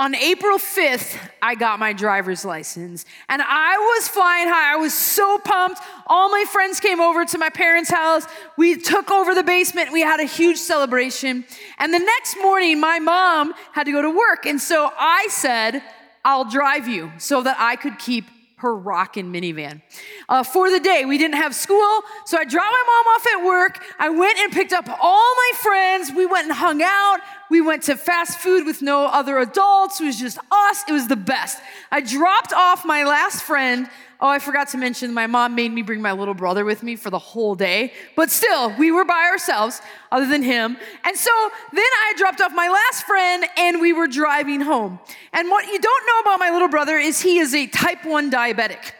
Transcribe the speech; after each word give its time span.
on 0.00 0.14
April 0.14 0.56
5th, 0.56 1.18
I 1.42 1.54
got 1.54 1.78
my 1.78 1.92
driver's 1.92 2.42
license 2.42 3.04
and 3.28 3.42
I 3.42 3.76
was 3.76 4.08
flying 4.08 4.48
high. 4.48 4.72
I 4.72 4.76
was 4.76 4.94
so 4.94 5.38
pumped. 5.44 5.78
All 6.06 6.30
my 6.30 6.46
friends 6.50 6.80
came 6.80 7.00
over 7.00 7.26
to 7.26 7.36
my 7.36 7.50
parents' 7.50 7.90
house. 7.90 8.24
We 8.56 8.80
took 8.80 9.10
over 9.10 9.34
the 9.34 9.42
basement. 9.42 9.92
We 9.92 10.00
had 10.00 10.18
a 10.18 10.24
huge 10.24 10.56
celebration. 10.56 11.44
And 11.76 11.92
the 11.92 11.98
next 11.98 12.38
morning, 12.40 12.80
my 12.80 12.98
mom 12.98 13.52
had 13.72 13.84
to 13.84 13.92
go 13.92 14.00
to 14.00 14.08
work. 14.08 14.46
And 14.46 14.58
so 14.58 14.90
I 14.98 15.28
said, 15.28 15.82
I'll 16.24 16.48
drive 16.48 16.88
you 16.88 17.12
so 17.18 17.42
that 17.42 17.56
I 17.58 17.76
could 17.76 17.98
keep 17.98 18.24
her 18.60 18.74
rockin' 18.74 19.32
minivan. 19.32 19.82
Uh, 20.28 20.42
for 20.42 20.70
the 20.70 20.80
day, 20.80 21.04
we 21.04 21.18
didn't 21.18 21.36
have 21.36 21.54
school, 21.54 22.02
so 22.24 22.38
I 22.38 22.44
dropped 22.44 22.72
my 22.72 22.84
mom 22.86 23.14
off 23.14 23.26
at 23.26 23.44
work. 23.46 23.84
I 23.98 24.08
went 24.10 24.38
and 24.38 24.52
picked 24.52 24.72
up 24.72 24.88
all 25.02 25.34
my 25.34 25.50
friends. 25.58 26.12
We 26.14 26.26
went 26.26 26.44
and 26.44 26.56
hung 26.56 26.82
out. 26.82 27.18
We 27.50 27.60
went 27.60 27.82
to 27.84 27.96
fast 27.96 28.38
food 28.38 28.66
with 28.66 28.82
no 28.82 29.06
other 29.06 29.38
adults. 29.38 30.00
It 30.00 30.04
was 30.04 30.18
just 30.18 30.38
us. 30.50 30.84
It 30.88 30.92
was 30.92 31.08
the 31.08 31.16
best. 31.16 31.58
I 31.90 32.00
dropped 32.00 32.52
off 32.52 32.84
my 32.84 33.04
last 33.04 33.42
friend. 33.42 33.88
Oh, 34.22 34.28
I 34.28 34.38
forgot 34.38 34.68
to 34.68 34.78
mention 34.78 35.14
my 35.14 35.26
mom 35.26 35.54
made 35.54 35.72
me 35.72 35.80
bring 35.80 36.02
my 36.02 36.12
little 36.12 36.34
brother 36.34 36.64
with 36.64 36.82
me 36.82 36.94
for 36.94 37.08
the 37.08 37.18
whole 37.18 37.54
day. 37.54 37.92
But 38.16 38.30
still, 38.30 38.70
we 38.78 38.90
were 38.90 39.04
by 39.06 39.28
ourselves 39.30 39.80
other 40.12 40.26
than 40.26 40.42
him. 40.42 40.76
And 41.04 41.16
so 41.16 41.30
then 41.72 41.82
I 41.82 42.12
dropped 42.18 42.42
off 42.42 42.52
my 42.54 42.68
last 42.68 43.06
friend 43.06 43.46
and 43.56 43.80
we 43.80 43.94
were 43.94 44.06
driving 44.06 44.60
home. 44.60 45.00
And 45.32 45.48
what 45.48 45.66
you 45.66 45.78
don't 45.78 46.06
know 46.06 46.20
about 46.20 46.38
my 46.38 46.50
little 46.50 46.68
brother 46.68 46.98
is 46.98 47.22
he 47.22 47.38
is 47.38 47.54
a 47.54 47.66
type 47.66 48.04
1 48.04 48.30
diabetic. 48.30 48.92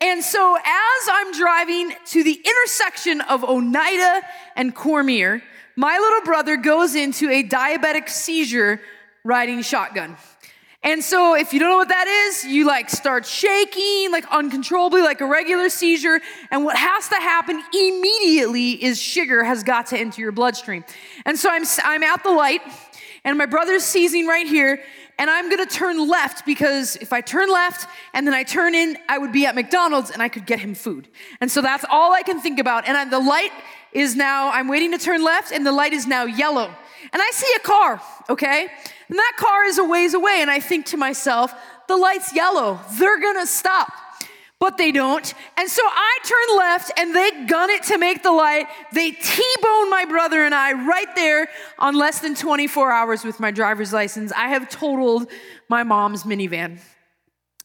And 0.00 0.22
so 0.22 0.56
as 0.56 1.08
I'm 1.10 1.32
driving 1.32 1.92
to 2.08 2.22
the 2.22 2.34
intersection 2.34 3.22
of 3.22 3.44
Oneida 3.44 4.20
and 4.56 4.74
Cormier, 4.74 5.42
my 5.74 5.96
little 5.98 6.22
brother 6.22 6.56
goes 6.56 6.94
into 6.94 7.30
a 7.30 7.42
diabetic 7.42 8.10
seizure 8.10 8.80
riding 9.24 9.62
shotgun. 9.62 10.16
And 10.82 11.02
so, 11.02 11.34
if 11.34 11.52
you 11.52 11.58
don't 11.58 11.70
know 11.70 11.78
what 11.78 11.88
that 11.88 12.06
is, 12.06 12.44
you 12.44 12.66
like 12.66 12.90
start 12.90 13.26
shaking 13.26 14.12
like 14.12 14.24
uncontrollably, 14.30 15.02
like 15.02 15.20
a 15.20 15.26
regular 15.26 15.68
seizure. 15.68 16.20
And 16.50 16.64
what 16.64 16.76
has 16.76 17.08
to 17.08 17.16
happen 17.16 17.62
immediately 17.74 18.72
is 18.84 19.00
sugar 19.00 19.42
has 19.42 19.62
got 19.62 19.86
to 19.86 19.98
enter 19.98 20.20
your 20.20 20.32
bloodstream. 20.32 20.84
And 21.24 21.38
so, 21.38 21.50
I'm, 21.50 21.64
I'm 21.82 22.02
at 22.02 22.22
the 22.22 22.30
light, 22.30 22.60
and 23.24 23.36
my 23.38 23.46
brother's 23.46 23.82
seizing 23.82 24.26
right 24.26 24.46
here, 24.46 24.80
and 25.18 25.30
I'm 25.30 25.48
gonna 25.50 25.66
turn 25.66 26.08
left 26.08 26.44
because 26.44 26.96
if 26.96 27.12
I 27.12 27.20
turn 27.20 27.50
left 27.50 27.88
and 28.12 28.26
then 28.26 28.34
I 28.34 28.42
turn 28.42 28.74
in, 28.74 28.98
I 29.08 29.18
would 29.18 29.32
be 29.32 29.46
at 29.46 29.54
McDonald's 29.54 30.10
and 30.10 30.22
I 30.22 30.28
could 30.28 30.44
get 30.44 30.60
him 30.60 30.74
food. 30.74 31.08
And 31.40 31.50
so, 31.50 31.62
that's 31.62 31.84
all 31.90 32.12
I 32.12 32.22
can 32.22 32.40
think 32.40 32.60
about. 32.60 32.86
And 32.86 32.96
I, 32.96 33.04
the 33.06 33.18
light 33.18 33.50
is 33.92 34.14
now, 34.14 34.50
I'm 34.52 34.68
waiting 34.68 34.92
to 34.92 34.98
turn 34.98 35.24
left, 35.24 35.52
and 35.52 35.66
the 35.66 35.72
light 35.72 35.94
is 35.94 36.06
now 36.06 36.26
yellow. 36.26 36.70
And 37.12 37.22
I 37.22 37.30
see 37.32 37.50
a 37.56 37.60
car, 37.60 38.00
okay? 38.28 38.68
And 39.08 39.18
that 39.18 39.32
car 39.36 39.64
is 39.64 39.78
a 39.78 39.84
ways 39.84 40.14
away, 40.14 40.38
and 40.40 40.50
I 40.50 40.60
think 40.60 40.86
to 40.86 40.96
myself, 40.96 41.54
the 41.88 41.96
light's 41.96 42.34
yellow. 42.34 42.80
They're 42.98 43.20
gonna 43.20 43.46
stop. 43.46 43.92
But 44.58 44.78
they 44.78 44.90
don't. 44.90 45.34
And 45.58 45.68
so 45.68 45.82
I 45.84 46.18
turn 46.24 46.56
left 46.56 46.90
and 46.98 47.14
they 47.14 47.44
gun 47.44 47.68
it 47.68 47.82
to 47.84 47.98
make 47.98 48.22
the 48.22 48.32
light. 48.32 48.66
They 48.90 49.10
T 49.10 49.44
bone 49.60 49.90
my 49.90 50.06
brother 50.08 50.42
and 50.44 50.54
I 50.54 50.72
right 50.72 51.14
there 51.14 51.48
on 51.78 51.94
less 51.94 52.20
than 52.20 52.34
24 52.34 52.90
hours 52.90 53.22
with 53.22 53.38
my 53.38 53.50
driver's 53.50 53.92
license. 53.92 54.32
I 54.32 54.48
have 54.48 54.70
totaled 54.70 55.30
my 55.68 55.82
mom's 55.82 56.22
minivan. 56.22 56.80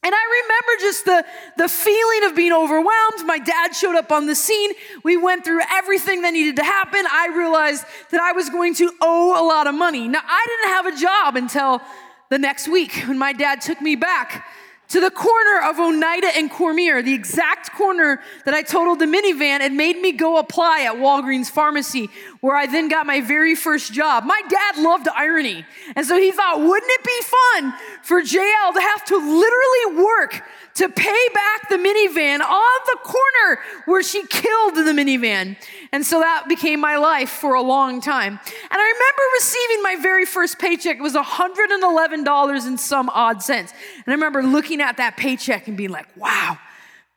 And 0.04 0.16
I 0.16 0.42
remember 0.44 0.82
just 0.82 1.06
the, 1.06 1.26
the 1.58 1.70
feeling 1.70 2.24
of 2.30 2.36
being 2.36 2.52
overwhelmed. 2.52 3.26
My 3.26 3.38
dad 3.38 3.76
showed 3.76 3.96
up 3.96 4.12
on 4.12 4.26
the 4.26 4.34
scene. 4.34 4.72
We 5.04 5.16
went 5.16 5.46
through 5.46 5.62
everything 5.72 6.24
that 6.24 6.32
needed 6.32 6.56
to 6.56 6.64
happen. 6.64 7.06
I 7.12 7.28
realized 7.28 7.86
that 8.10 8.20
I 8.20 8.32
was 8.32 8.50
going 8.50 8.74
to 8.76 8.92
owe 9.00 9.40
a 9.40 9.46
lot 9.46 9.68
of 9.68 9.76
money. 9.76 10.08
Now, 10.08 10.22
I 10.26 10.46
didn't 10.48 10.76
have 10.76 10.86
a 10.88 11.00
job 11.00 11.36
until 11.36 11.82
the 12.30 12.40
next 12.40 12.68
week 12.68 12.94
when 13.06 13.20
my 13.20 13.34
dad 13.34 13.62
took 13.62 13.80
me 13.80 13.96
back 13.96 14.46
to 14.92 15.00
the 15.00 15.10
corner 15.10 15.62
of 15.70 15.80
Oneida 15.80 16.28
and 16.36 16.52
Cormier, 16.52 17.02
the 17.02 17.14
exact 17.14 17.72
corner 17.72 18.22
that 18.44 18.54
I 18.54 18.62
totaled 18.62 19.00
the 19.00 19.06
minivan 19.06 19.62
and 19.62 19.78
made 19.78 19.98
me 19.98 20.12
go 20.12 20.38
apply 20.38 20.82
at 20.82 20.96
Walgreens 20.96 21.50
Pharmacy, 21.50 22.10
where 22.42 22.58
I 22.58 22.66
then 22.66 22.90
got 22.90 23.06
my 23.06 23.22
very 23.22 23.56
first 23.56 23.94
job. 23.94 24.26
My 24.26 24.42
dad 24.50 24.78
loved 24.78 25.08
irony. 25.08 25.66
And 25.96 26.06
so 26.06 26.18
he 26.18 26.34
thought, 26.34 26.60
wouldn't 26.60 26.92
it 26.92 27.04
be 27.06 27.22
fun 27.22 27.74
for 28.04 28.22
JL 28.22 28.74
to 28.74 28.82
have 28.82 29.06
to 29.06 29.16
literally 29.16 30.04
work 30.04 30.44
to 30.76 30.90
pay 30.90 31.28
back 31.34 31.70
the 31.70 31.76
minivan 31.76 32.40
on 32.40 32.80
the 32.86 32.98
corner 33.04 33.62
where 33.86 34.04
she 34.04 34.26
killed 34.28 34.76
the 34.76 34.82
minivan. 34.82 35.58
And 35.92 36.06
so 36.06 36.20
that 36.20 36.46
became 36.48 36.80
my 36.80 36.98
life 36.98 37.30
for 37.30 37.54
a 37.54 37.62
long 37.62 38.02
time. 38.02 38.34
And 38.34 38.82
I 38.82 38.94
remember 38.94 39.22
receiving 39.36 39.84
my 39.84 39.96
very 40.02 40.26
first 40.26 40.60
paycheck. 40.60 40.98
It 40.98 41.02
was 41.02 41.16
$111 41.16 42.68
and 42.68 42.80
some 42.80 43.10
odd 43.10 43.44
cents. 43.44 43.74
And 43.96 44.04
I 44.08 44.12
remember 44.12 44.44
looking 44.44 44.82
at 44.82 44.98
that 44.98 45.18
paycheck 45.18 45.68
and 45.68 45.76
being 45.76 45.92
like, 45.92 46.08
wow, 46.16 46.58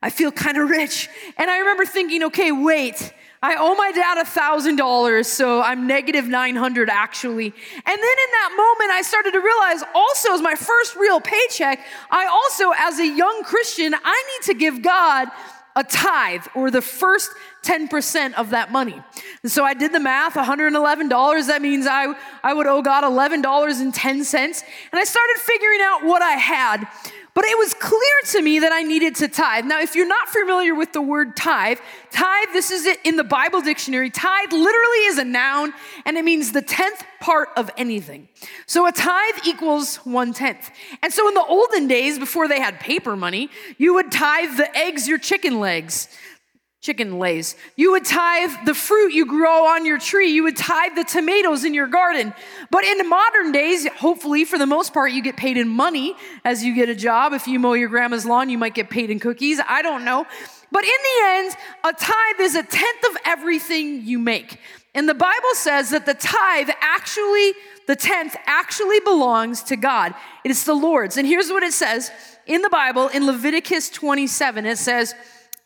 I 0.02 0.10
feel 0.10 0.32
kind 0.32 0.58
of 0.58 0.68
rich. 0.68 1.08
And 1.36 1.50
I 1.50 1.58
remember 1.58 1.84
thinking, 1.84 2.24
okay, 2.24 2.52
wait. 2.52 3.12
I 3.44 3.56
owe 3.58 3.74
my 3.74 3.92
dad 3.92 4.16
a 4.16 4.24
thousand 4.24 4.76
dollars, 4.76 5.28
so 5.28 5.60
I'm 5.60 5.86
negative 5.86 6.26
900 6.26 6.88
actually. 6.88 7.44
And 7.44 7.84
then 7.84 7.94
in 8.24 8.30
that 8.38 8.54
moment, 8.56 8.90
I 8.90 9.02
started 9.02 9.32
to 9.32 9.40
realize 9.40 9.82
also 9.94 10.32
as 10.32 10.40
my 10.40 10.54
first 10.54 10.96
real 10.96 11.20
paycheck, 11.20 11.78
I 12.10 12.24
also, 12.24 12.72
as 12.78 12.98
a 12.98 13.06
young 13.06 13.42
Christian, 13.44 13.94
I 14.02 14.24
need 14.32 14.46
to 14.46 14.54
give 14.58 14.80
God 14.80 15.28
a 15.76 15.84
tithe 15.84 16.46
or 16.54 16.70
the 16.70 16.80
first 16.80 17.32
10% 17.64 18.32
of 18.32 18.48
that 18.50 18.72
money. 18.72 19.02
And 19.42 19.52
so 19.52 19.62
I 19.62 19.74
did 19.74 19.92
the 19.92 20.00
math 20.00 20.34
$111. 20.36 21.46
That 21.46 21.60
means 21.60 21.86
I, 21.86 22.14
I 22.42 22.54
would 22.54 22.66
owe 22.66 22.80
God 22.80 23.04
$11.10. 23.04 23.84
And 23.84 25.00
I 25.00 25.04
started 25.04 25.36
figuring 25.40 25.80
out 25.82 26.02
what 26.02 26.22
I 26.22 26.32
had. 26.32 26.88
But 27.34 27.44
it 27.46 27.58
was 27.58 27.74
clear 27.74 28.00
to 28.26 28.42
me 28.42 28.60
that 28.60 28.70
I 28.72 28.82
needed 28.82 29.16
to 29.16 29.28
tithe. 29.28 29.64
Now, 29.64 29.80
if 29.80 29.96
you're 29.96 30.06
not 30.06 30.28
familiar 30.28 30.72
with 30.72 30.92
the 30.92 31.02
word 31.02 31.36
tithe, 31.36 31.78
tithe, 32.12 32.48
this 32.52 32.70
is 32.70 32.86
it 32.86 33.00
in 33.04 33.16
the 33.16 33.24
Bible 33.24 33.60
dictionary. 33.60 34.08
Tithe 34.08 34.52
literally 34.52 35.04
is 35.06 35.18
a 35.18 35.24
noun 35.24 35.74
and 36.04 36.16
it 36.16 36.24
means 36.24 36.52
the 36.52 36.62
tenth 36.62 37.04
part 37.20 37.48
of 37.56 37.72
anything. 37.76 38.28
So 38.66 38.86
a 38.86 38.92
tithe 38.92 39.46
equals 39.46 39.96
one 40.04 40.32
tenth. 40.32 40.70
And 41.02 41.12
so 41.12 41.26
in 41.26 41.34
the 41.34 41.44
olden 41.44 41.88
days, 41.88 42.20
before 42.20 42.46
they 42.46 42.60
had 42.60 42.78
paper 42.78 43.16
money, 43.16 43.50
you 43.78 43.94
would 43.94 44.12
tithe 44.12 44.56
the 44.56 44.76
eggs 44.76 45.08
your 45.08 45.18
chicken 45.18 45.58
legs 45.58 46.08
chicken 46.84 47.18
lays. 47.18 47.56
You 47.76 47.92
would 47.92 48.04
tithe 48.04 48.66
the 48.66 48.74
fruit 48.74 49.14
you 49.14 49.24
grow 49.24 49.64
on 49.68 49.86
your 49.86 49.98
tree. 49.98 50.30
You 50.30 50.42
would 50.42 50.56
tithe 50.56 50.94
the 50.96 51.04
tomatoes 51.04 51.64
in 51.64 51.72
your 51.72 51.86
garden. 51.86 52.34
But 52.70 52.84
in 52.84 53.08
modern 53.08 53.52
days, 53.52 53.88
hopefully, 53.88 54.44
for 54.44 54.58
the 54.58 54.66
most 54.66 54.92
part, 54.92 55.10
you 55.10 55.22
get 55.22 55.34
paid 55.34 55.56
in 55.56 55.66
money 55.66 56.14
as 56.44 56.62
you 56.62 56.74
get 56.74 56.90
a 56.90 56.94
job. 56.94 57.32
If 57.32 57.48
you 57.48 57.58
mow 57.58 57.72
your 57.72 57.88
grandma's 57.88 58.26
lawn, 58.26 58.50
you 58.50 58.58
might 58.58 58.74
get 58.74 58.90
paid 58.90 59.08
in 59.08 59.18
cookies. 59.18 59.60
I 59.66 59.80
don't 59.80 60.04
know. 60.04 60.26
But 60.70 60.84
in 60.84 60.90
the 60.90 61.26
end, 61.26 61.56
a 61.84 61.92
tithe 61.94 62.40
is 62.40 62.54
a 62.54 62.62
tenth 62.62 63.04
of 63.10 63.16
everything 63.24 64.02
you 64.02 64.18
make. 64.18 64.58
And 64.94 65.08
the 65.08 65.14
Bible 65.14 65.54
says 65.54 65.88
that 65.88 66.04
the 66.04 66.12
tithe 66.12 66.68
actually, 66.82 67.54
the 67.86 67.96
tenth 67.96 68.36
actually 68.44 69.00
belongs 69.00 69.62
to 69.64 69.76
God. 69.76 70.14
It 70.44 70.50
is 70.50 70.64
the 70.64 70.74
Lord's. 70.74 71.16
And 71.16 71.26
here's 71.26 71.48
what 71.48 71.62
it 71.62 71.72
says 71.72 72.10
in 72.46 72.60
the 72.60 72.68
Bible 72.68 73.08
in 73.08 73.24
Leviticus 73.24 73.88
27 73.88 74.66
it 74.66 74.76
says, 74.76 75.14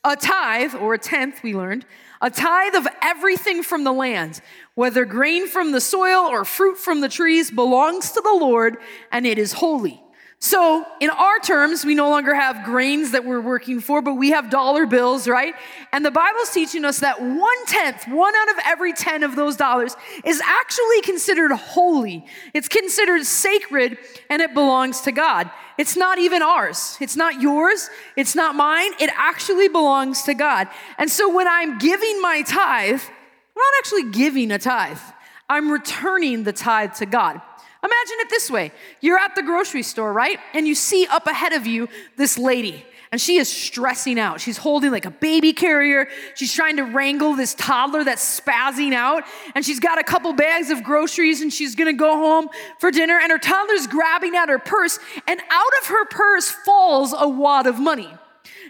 a 0.05 0.17
tithe, 0.17 0.75
or 0.75 0.95
a 0.95 0.99
tenth, 0.99 1.43
we 1.43 1.55
learned, 1.55 1.85
a 2.21 2.31
tithe 2.31 2.75
of 2.75 2.87
everything 3.03 3.63
from 3.63 3.85
the 3.85 3.93
land, 3.93 4.41
whether 4.75 5.05
grain 5.05 5.47
from 5.47 5.73
the 5.73 5.81
soil 5.81 6.27
or 6.27 6.45
fruit 6.45 6.79
from 6.79 7.01
the 7.01 7.09
trees, 7.09 7.51
belongs 7.51 8.13
to 8.13 8.21
the 8.21 8.33
Lord, 8.33 8.79
and 9.13 9.27
it 9.27 9.39
is 9.39 9.53
holy. 9.55 10.03
So, 10.41 10.87
in 11.01 11.11
our 11.11 11.41
terms, 11.41 11.85
we 11.85 11.97
no 11.97 12.11
longer 12.11 12.33
have 12.33 12.65
grains 12.65 13.11
that 13.11 13.25
we're 13.25 13.41
working 13.41 13.81
for, 13.81 14.01
but 14.01 14.15
we 14.15 14.31
have 14.31 14.51
dollar 14.51 14.87
bills, 14.87 15.27
right? 15.27 15.53
And 15.91 16.05
the 16.05 16.13
Bible's 16.13 16.51
teaching 16.51 16.85
us 16.85 17.01
that 17.01 17.21
one 17.21 17.67
tenth, 17.67 18.07
one 18.07 18.33
out 18.37 18.51
of 18.51 18.55
every 18.65 18.93
10 18.93 19.25
of 19.25 19.35
those 19.35 19.57
dollars, 19.57 19.97
is 20.25 20.41
actually 20.45 21.01
considered 21.03 21.51
holy. 21.51 22.25
It's 22.55 22.69
considered 22.69 23.25
sacred, 23.25 23.99
and 24.31 24.41
it 24.41 24.55
belongs 24.55 25.01
to 25.03 25.13
God. 25.13 25.51
It's 25.77 25.97
not 25.97 26.21
even 26.21 26.41
ours. 26.41 26.97
It's 27.01 27.17
not 27.17 27.41
yours. 27.41 27.91
It's 28.17 28.37
not 28.37 28.55
mine. 28.55 28.93
It 29.01 29.11
actually 29.17 29.67
belongs 29.67 30.23
to 30.23 30.35
God. 30.35 30.69
And 30.99 31.11
so, 31.11 31.35
when 31.35 31.49
I'm 31.49 31.79
giving 31.79 32.23
my 32.23 32.43
tithe, 32.43 33.03
I'm 33.03 33.57
not 33.57 33.79
actually 33.79 34.13
giving 34.13 34.53
a 34.53 34.59
tithe, 34.61 35.01
I'm 35.49 35.69
returning 35.69 36.45
the 36.45 36.53
tithe 36.53 36.95
to 36.95 37.07
God. 37.07 37.43
Imagine 37.83 38.17
it 38.21 38.31
this 38.31 38.51
way 38.51 38.73
you're 39.01 39.19
at 39.19 39.35
the 39.35 39.43
grocery 39.43 39.83
store, 39.83 40.13
right? 40.13 40.39
And 40.55 40.67
you 40.67 40.75
see 40.75 41.07
up 41.07 41.27
ahead 41.27 41.53
of 41.53 41.67
you 41.67 41.89
this 42.17 42.39
lady. 42.39 42.85
And 43.11 43.19
she 43.19 43.39
is 43.39 43.49
stressing 43.49 44.19
out. 44.19 44.39
She's 44.39 44.59
holding 44.59 44.91
like 44.91 45.07
a 45.07 45.11
baby 45.11 45.55
carrier. 45.55 46.09
She's 46.35 46.53
trying 46.53 46.77
to 46.77 46.83
wrangle 46.83 47.35
this 47.35 47.55
toddler 47.55 48.05
that's 48.05 48.41
spazzing 48.41 48.93
out. 48.93 49.25
And 49.55 49.65
she's 49.65 49.81
got 49.81 49.99
a 49.99 50.05
couple 50.05 50.35
bags 50.35 50.69
of 50.69 50.83
groceries 50.83 51.41
and 51.41 51.51
she's 51.51 51.75
gonna 51.75 51.95
go 51.95 52.17
home 52.17 52.51
for 52.79 52.91
dinner. 52.91 53.19
And 53.19 53.33
her 53.33 53.39
toddler's 53.39 53.87
grabbing 53.87 54.37
at 54.37 54.51
her 54.51 54.59
purse. 54.59 54.99
And 55.27 55.41
out 55.51 55.73
of 55.81 55.87
her 55.87 56.05
purse 56.07 56.51
falls 56.51 57.15
a 57.17 57.27
wad 57.27 57.67
of 57.67 57.79
money. 57.79 58.13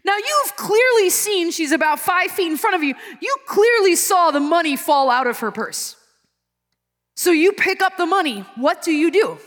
Now, 0.05 0.17
you've 0.17 0.57
clearly 0.57 1.11
seen 1.11 1.51
she's 1.51 1.73
about 1.73 1.99
five 1.99 2.31
feet 2.31 2.51
in 2.51 2.57
front 2.57 2.77
of 2.77 2.85
you. 2.85 2.95
You 3.21 3.37
clearly 3.47 3.97
saw 3.97 4.31
the 4.31 4.41
money 4.41 4.77
fall 4.77 5.11
out 5.11 5.27
of 5.27 5.41
her 5.41 5.51
purse. 5.51 5.97
So 7.19 7.32
you 7.32 7.50
pick 7.50 7.82
up 7.82 7.97
the 7.97 8.06
money. 8.06 8.44
What 8.55 8.81
do 8.81 8.93
you 8.93 9.11
do? 9.11 9.38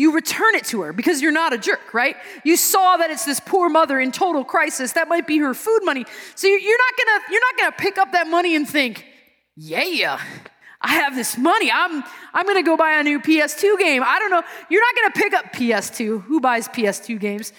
you 0.00 0.12
return 0.12 0.54
it 0.54 0.64
to 0.64 0.80
her 0.80 0.94
because 0.94 1.20
you're 1.20 1.30
not 1.30 1.52
a 1.52 1.58
jerk, 1.58 1.92
right? 1.92 2.16
You 2.42 2.56
saw 2.56 2.96
that 2.96 3.10
it's 3.10 3.26
this 3.26 3.38
poor 3.38 3.68
mother 3.68 4.00
in 4.00 4.12
total 4.12 4.44
crisis. 4.44 4.94
That 4.94 5.08
might 5.08 5.26
be 5.26 5.36
her 5.38 5.52
food 5.52 5.80
money. 5.82 6.06
So 6.34 6.46
you're 6.46 6.78
not 6.78 6.94
gonna 6.96 7.24
you're 7.30 7.40
not 7.40 7.58
gonna 7.58 7.76
pick 7.76 7.98
up 7.98 8.12
that 8.12 8.26
money 8.26 8.56
and 8.56 8.66
think, 8.66 9.04
yeah, 9.56 10.18
I 10.80 10.94
have 10.94 11.14
this 11.14 11.36
money. 11.36 11.70
I'm 11.70 12.02
I'm 12.32 12.46
gonna 12.46 12.62
go 12.62 12.78
buy 12.78 12.92
a 12.92 13.02
new 13.02 13.20
PS2 13.20 13.78
game. 13.78 14.02
I 14.02 14.18
don't 14.18 14.30
know. 14.30 14.42
You're 14.70 14.80
not 14.80 14.94
gonna 14.96 15.22
pick 15.22 15.34
up 15.34 15.52
PS2. 15.52 16.22
Who 16.22 16.40
buys 16.40 16.66
PS2 16.68 17.20
games? 17.20 17.52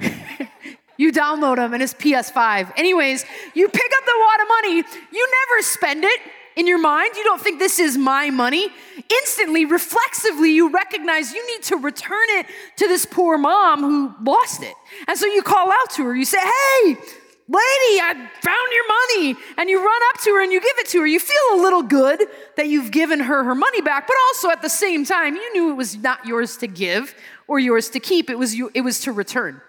you 0.96 1.12
download 1.12 1.56
them 1.56 1.74
and 1.74 1.82
it's 1.82 1.94
PS5. 1.94 2.72
Anyways, 2.76 3.24
you 3.54 3.68
pick 3.68 3.92
up 3.96 4.04
the 4.04 4.14
wad 4.18 4.40
of 4.40 4.48
money. 4.48 4.76
You 5.12 5.28
never 5.46 5.62
spend 5.62 6.02
it 6.02 6.20
in 6.58 6.66
your 6.66 6.78
mind. 6.78 7.14
You 7.16 7.22
don't 7.22 7.40
think 7.40 7.60
this 7.60 7.78
is 7.78 7.96
my 7.96 8.30
money. 8.30 8.68
Instantly, 9.08 9.64
reflexively, 9.64 10.50
you 10.50 10.70
recognize 10.70 11.32
you 11.32 11.46
need 11.46 11.62
to 11.64 11.76
return 11.76 12.26
it 12.30 12.46
to 12.76 12.88
this 12.88 13.06
poor 13.06 13.38
mom 13.38 13.80
who 13.80 14.12
lost 14.22 14.64
it. 14.64 14.74
And 15.06 15.16
so 15.16 15.26
you 15.26 15.42
call 15.42 15.70
out 15.70 15.90
to 15.92 16.04
her. 16.04 16.16
You 16.16 16.24
say, 16.24 16.40
Hey, 16.40 16.96
lady, 17.46 18.00
I 18.00 18.28
found 18.42 18.72
your 18.72 18.88
money. 18.88 19.40
And 19.56 19.70
you 19.70 19.78
run 19.78 20.00
up 20.10 20.20
to 20.22 20.30
her 20.30 20.42
and 20.42 20.52
you 20.52 20.60
give 20.60 20.78
it 20.78 20.88
to 20.88 21.00
her. 21.00 21.06
You 21.06 21.20
feel 21.20 21.54
a 21.54 21.62
little 21.62 21.82
good 21.82 22.24
that 22.56 22.66
you've 22.66 22.90
given 22.90 23.20
her 23.20 23.44
her 23.44 23.54
money 23.54 23.80
back, 23.80 24.08
but 24.08 24.16
also 24.26 24.50
at 24.50 24.60
the 24.60 24.68
same 24.68 25.04
time, 25.04 25.36
you 25.36 25.52
knew 25.52 25.70
it 25.70 25.76
was 25.76 25.96
not 25.96 26.26
yours 26.26 26.56
to 26.56 26.66
give 26.66 27.14
or 27.46 27.60
yours 27.60 27.88
to 27.90 28.00
keep. 28.00 28.28
It 28.28 28.38
was, 28.38 28.56
you, 28.56 28.72
it 28.74 28.80
was 28.80 28.98
to 29.02 29.12
return. 29.12 29.60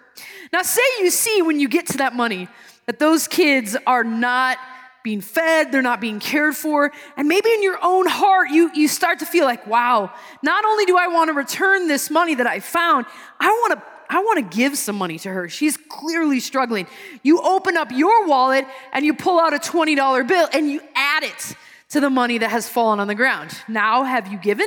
Now, 0.52 0.62
say 0.62 0.82
you 0.98 1.10
see 1.10 1.40
when 1.40 1.60
you 1.60 1.68
get 1.68 1.86
to 1.88 1.98
that 1.98 2.16
money 2.16 2.48
that 2.86 2.98
those 2.98 3.28
kids 3.28 3.76
are 3.86 4.02
not 4.02 4.58
being 5.02 5.20
fed, 5.20 5.72
they're 5.72 5.82
not 5.82 6.00
being 6.00 6.20
cared 6.20 6.56
for. 6.56 6.92
And 7.16 7.28
maybe 7.28 7.50
in 7.50 7.62
your 7.62 7.78
own 7.82 8.06
heart, 8.06 8.50
you, 8.50 8.70
you 8.74 8.88
start 8.88 9.20
to 9.20 9.26
feel 9.26 9.44
like, 9.44 9.66
wow, 9.66 10.12
not 10.42 10.64
only 10.64 10.84
do 10.84 10.96
I 10.96 11.08
want 11.08 11.28
to 11.28 11.34
return 11.34 11.88
this 11.88 12.10
money 12.10 12.34
that 12.34 12.46
I 12.46 12.60
found, 12.60 13.06
I 13.38 13.48
want 13.48 13.80
to. 13.80 13.82
I 14.12 14.18
want 14.24 14.38
to 14.50 14.56
give 14.56 14.76
some 14.76 14.96
money 14.96 15.20
to 15.20 15.28
her. 15.28 15.48
She's 15.48 15.76
clearly 15.76 16.40
struggling. 16.40 16.88
You 17.22 17.40
open 17.42 17.76
up 17.76 17.92
your 17.92 18.26
wallet 18.26 18.64
and 18.92 19.04
you 19.04 19.14
pull 19.14 19.38
out 19.38 19.54
a 19.54 19.58
$20 19.58 20.26
bill 20.26 20.48
and 20.52 20.68
you 20.68 20.80
add 20.96 21.22
it 21.22 21.54
to 21.90 22.00
the 22.00 22.10
money 22.10 22.38
that 22.38 22.50
has 22.50 22.68
fallen 22.68 22.98
on 22.98 23.06
the 23.06 23.14
ground. 23.14 23.52
Now, 23.68 24.02
have 24.02 24.26
you 24.26 24.36
given? 24.36 24.66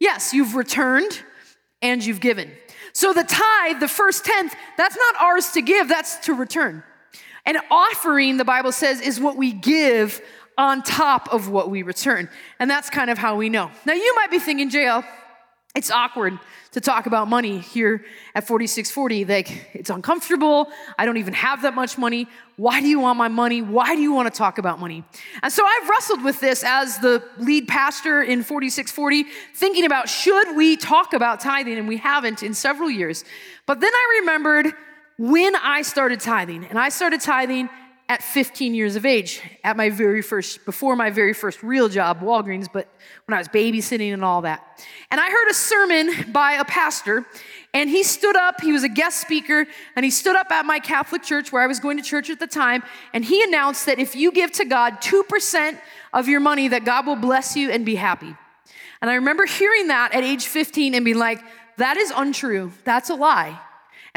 Yes, 0.00 0.34
you've 0.34 0.56
returned 0.56 1.22
and 1.82 2.04
you've 2.04 2.18
given. 2.18 2.50
So 2.92 3.12
the 3.12 3.22
tithe, 3.22 3.78
the 3.78 3.86
first 3.86 4.24
tenth, 4.24 4.54
that's 4.76 4.96
not 4.96 5.22
ours 5.22 5.52
to 5.52 5.62
give, 5.62 5.88
that's 5.88 6.16
to 6.26 6.34
return. 6.34 6.82
An 7.48 7.56
offering, 7.70 8.36
the 8.36 8.44
Bible 8.44 8.72
says, 8.72 9.00
is 9.00 9.18
what 9.18 9.38
we 9.38 9.54
give 9.54 10.20
on 10.58 10.82
top 10.82 11.32
of 11.32 11.48
what 11.48 11.70
we 11.70 11.82
return. 11.82 12.28
And 12.58 12.70
that's 12.70 12.90
kind 12.90 13.08
of 13.08 13.16
how 13.16 13.36
we 13.36 13.48
know. 13.48 13.70
Now, 13.86 13.94
you 13.94 14.14
might 14.16 14.30
be 14.30 14.38
thinking, 14.38 14.68
JL, 14.68 15.02
it's 15.74 15.90
awkward 15.90 16.38
to 16.72 16.80
talk 16.82 17.06
about 17.06 17.26
money 17.26 17.58
here 17.58 18.04
at 18.34 18.46
4640. 18.46 19.24
Like, 19.24 19.70
it's 19.72 19.88
uncomfortable. 19.88 20.70
I 20.98 21.06
don't 21.06 21.16
even 21.16 21.32
have 21.32 21.62
that 21.62 21.74
much 21.74 21.96
money. 21.96 22.28
Why 22.56 22.82
do 22.82 22.86
you 22.86 23.00
want 23.00 23.16
my 23.16 23.28
money? 23.28 23.62
Why 23.62 23.94
do 23.94 24.02
you 24.02 24.12
want 24.12 24.30
to 24.30 24.36
talk 24.36 24.58
about 24.58 24.78
money? 24.78 25.02
And 25.42 25.50
so 25.50 25.64
I've 25.64 25.88
wrestled 25.88 26.22
with 26.24 26.40
this 26.40 26.62
as 26.62 26.98
the 26.98 27.22
lead 27.38 27.66
pastor 27.66 28.22
in 28.22 28.42
4640, 28.42 29.24
thinking 29.54 29.86
about 29.86 30.10
should 30.10 30.54
we 30.54 30.76
talk 30.76 31.14
about 31.14 31.40
tithing? 31.40 31.78
And 31.78 31.88
we 31.88 31.96
haven't 31.96 32.42
in 32.42 32.52
several 32.52 32.90
years. 32.90 33.24
But 33.64 33.80
then 33.80 33.94
I 33.94 34.18
remembered 34.20 34.74
when 35.18 35.56
I 35.56 35.82
started 35.82 36.20
tithing, 36.20 36.64
and 36.64 36.78
I 36.78 36.88
started 36.88 37.20
tithing 37.20 37.68
at 38.08 38.22
15 38.22 38.72
years 38.72 38.96
of 38.96 39.04
age, 39.04 39.42
at 39.64 39.76
my 39.76 39.90
very 39.90 40.22
first, 40.22 40.64
before 40.64 40.96
my 40.96 41.10
very 41.10 41.34
first 41.34 41.62
real 41.62 41.90
job, 41.90 42.20
Walgreens, 42.20 42.66
but 42.72 42.88
when 43.26 43.34
I 43.34 43.38
was 43.38 43.48
babysitting 43.48 44.14
and 44.14 44.24
all 44.24 44.42
that. 44.42 44.82
And 45.10 45.20
I 45.20 45.28
heard 45.28 45.50
a 45.50 45.54
sermon 45.54 46.32
by 46.32 46.52
a 46.52 46.64
pastor, 46.64 47.26
and 47.74 47.90
he 47.90 48.02
stood 48.04 48.36
up, 48.36 48.62
he 48.62 48.72
was 48.72 48.84
a 48.84 48.88
guest 48.88 49.20
speaker, 49.20 49.66
and 49.94 50.04
he 50.04 50.10
stood 50.10 50.36
up 50.36 50.50
at 50.50 50.64
my 50.64 50.78
Catholic 50.78 51.22
church 51.22 51.52
where 51.52 51.62
I 51.62 51.66
was 51.66 51.80
going 51.80 51.98
to 51.98 52.02
church 52.02 52.30
at 52.30 52.38
the 52.38 52.46
time, 52.46 52.82
and 53.12 53.24
he 53.24 53.42
announced 53.42 53.84
that 53.86 53.98
if 53.98 54.14
you 54.14 54.32
give 54.32 54.52
to 54.52 54.64
God 54.64 55.02
2% 55.02 55.78
of 56.14 56.28
your 56.28 56.40
money, 56.40 56.68
that 56.68 56.84
God 56.84 57.06
will 57.06 57.16
bless 57.16 57.56
you 57.56 57.70
and 57.70 57.84
be 57.84 57.96
happy. 57.96 58.34
And 59.02 59.10
I 59.10 59.16
remember 59.16 59.44
hearing 59.44 59.88
that 59.88 60.14
at 60.14 60.24
age 60.24 60.46
15 60.46 60.94
and 60.94 61.04
being 61.04 61.18
like, 61.18 61.42
that 61.76 61.96
is 61.96 62.10
untrue. 62.14 62.72
That's 62.84 63.10
a 63.10 63.14
lie. 63.14 63.60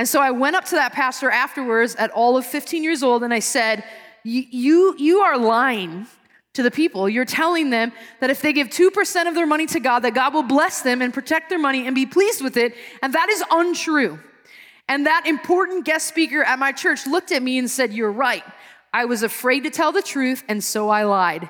And 0.01 0.09
so 0.09 0.19
I 0.19 0.31
went 0.31 0.55
up 0.55 0.65
to 0.65 0.75
that 0.77 0.93
pastor 0.93 1.29
afterwards 1.29 1.93
at 1.95 2.09
all 2.09 2.35
of 2.35 2.43
15 2.43 2.83
years 2.83 3.03
old 3.03 3.21
and 3.21 3.31
I 3.31 3.37
said, 3.37 3.83
You, 4.23 4.95
you 4.97 5.19
are 5.19 5.37
lying 5.37 6.07
to 6.53 6.63
the 6.63 6.71
people. 6.71 7.07
You're 7.07 7.23
telling 7.23 7.69
them 7.69 7.91
that 8.19 8.31
if 8.31 8.41
they 8.41 8.51
give 8.51 8.69
2% 8.69 9.27
of 9.27 9.35
their 9.35 9.45
money 9.45 9.67
to 9.67 9.79
God, 9.79 9.99
that 9.99 10.15
God 10.15 10.33
will 10.33 10.41
bless 10.41 10.81
them 10.81 11.03
and 11.03 11.13
protect 11.13 11.49
their 11.49 11.59
money 11.59 11.85
and 11.85 11.93
be 11.93 12.07
pleased 12.07 12.41
with 12.41 12.57
it. 12.57 12.73
And 13.03 13.13
that 13.13 13.29
is 13.29 13.43
untrue. 13.51 14.19
And 14.89 15.05
that 15.05 15.27
important 15.27 15.85
guest 15.85 16.07
speaker 16.07 16.41
at 16.41 16.57
my 16.57 16.71
church 16.71 17.05
looked 17.05 17.31
at 17.31 17.43
me 17.43 17.59
and 17.59 17.69
said, 17.69 17.93
You're 17.93 18.11
right. 18.11 18.43
I 18.91 19.05
was 19.05 19.21
afraid 19.21 19.65
to 19.65 19.69
tell 19.69 19.91
the 19.91 20.01
truth, 20.01 20.43
and 20.47 20.63
so 20.63 20.89
I 20.89 21.03
lied. 21.03 21.47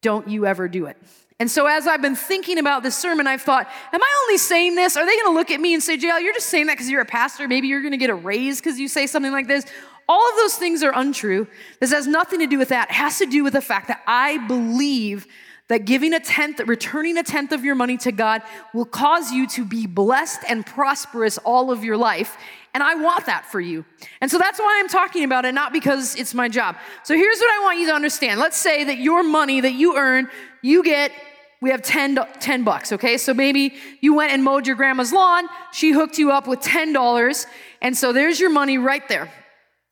Don't 0.00 0.28
you 0.28 0.46
ever 0.46 0.68
do 0.68 0.86
it. 0.86 0.96
And 1.40 1.50
so, 1.50 1.66
as 1.66 1.86
I've 1.86 2.02
been 2.02 2.14
thinking 2.14 2.58
about 2.58 2.82
this 2.82 2.94
sermon, 2.94 3.26
I've 3.26 3.40
thought, 3.40 3.66
am 3.94 4.02
I 4.02 4.24
only 4.24 4.36
saying 4.36 4.74
this? 4.74 4.94
Are 4.98 5.06
they 5.06 5.16
going 5.16 5.32
to 5.32 5.34
look 5.34 5.50
at 5.50 5.58
me 5.58 5.72
and 5.72 5.82
say, 5.82 5.96
JL, 5.96 6.20
you're 6.22 6.34
just 6.34 6.48
saying 6.48 6.66
that 6.66 6.74
because 6.74 6.90
you're 6.90 7.00
a 7.00 7.06
pastor? 7.06 7.48
Maybe 7.48 7.66
you're 7.66 7.80
going 7.80 7.92
to 7.92 7.96
get 7.96 8.10
a 8.10 8.14
raise 8.14 8.60
because 8.60 8.78
you 8.78 8.88
say 8.88 9.06
something 9.06 9.32
like 9.32 9.46
this? 9.46 9.64
All 10.06 10.28
of 10.28 10.36
those 10.36 10.56
things 10.56 10.82
are 10.82 10.92
untrue. 10.94 11.46
This 11.80 11.92
has 11.92 12.06
nothing 12.06 12.40
to 12.40 12.46
do 12.46 12.58
with 12.58 12.68
that. 12.68 12.90
It 12.90 12.94
has 12.94 13.18
to 13.18 13.26
do 13.26 13.42
with 13.42 13.54
the 13.54 13.62
fact 13.62 13.88
that 13.88 14.02
I 14.06 14.36
believe 14.48 15.26
that 15.68 15.86
giving 15.86 16.12
a 16.12 16.20
tenth, 16.20 16.60
returning 16.60 17.16
a 17.16 17.22
tenth 17.22 17.52
of 17.52 17.64
your 17.64 17.76
money 17.76 17.96
to 17.96 18.12
God 18.12 18.42
will 18.74 18.84
cause 18.84 19.30
you 19.30 19.46
to 19.46 19.64
be 19.64 19.86
blessed 19.86 20.40
and 20.48 20.66
prosperous 20.66 21.38
all 21.38 21.70
of 21.70 21.84
your 21.84 21.96
life. 21.96 22.36
And 22.74 22.82
I 22.82 22.96
want 22.96 23.26
that 23.26 23.46
for 23.46 23.60
you. 23.60 23.84
And 24.20 24.30
so 24.30 24.36
that's 24.36 24.58
why 24.58 24.78
I'm 24.80 24.88
talking 24.88 25.24
about 25.24 25.44
it, 25.44 25.54
not 25.54 25.72
because 25.72 26.16
it's 26.16 26.34
my 26.34 26.48
job. 26.48 26.76
So 27.04 27.14
here's 27.14 27.38
what 27.38 27.50
I 27.50 27.64
want 27.64 27.78
you 27.78 27.86
to 27.86 27.94
understand. 27.94 28.40
Let's 28.40 28.56
say 28.56 28.84
that 28.84 28.98
your 28.98 29.22
money 29.22 29.60
that 29.60 29.72
you 29.72 29.96
earn, 29.96 30.28
you 30.60 30.82
get 30.82 31.12
we 31.60 31.70
have 31.70 31.82
10, 31.82 32.18
10 32.40 32.64
bucks, 32.64 32.92
okay? 32.92 33.18
So 33.18 33.34
maybe 33.34 33.74
you 34.00 34.14
went 34.14 34.32
and 34.32 34.42
mowed 34.42 34.66
your 34.66 34.76
grandma's 34.76 35.12
lawn, 35.12 35.46
she 35.72 35.90
hooked 35.92 36.18
you 36.18 36.30
up 36.30 36.46
with 36.46 36.60
$10, 36.60 37.46
and 37.82 37.96
so 37.96 38.12
there's 38.12 38.40
your 38.40 38.50
money 38.50 38.78
right 38.78 39.06
there. 39.08 39.30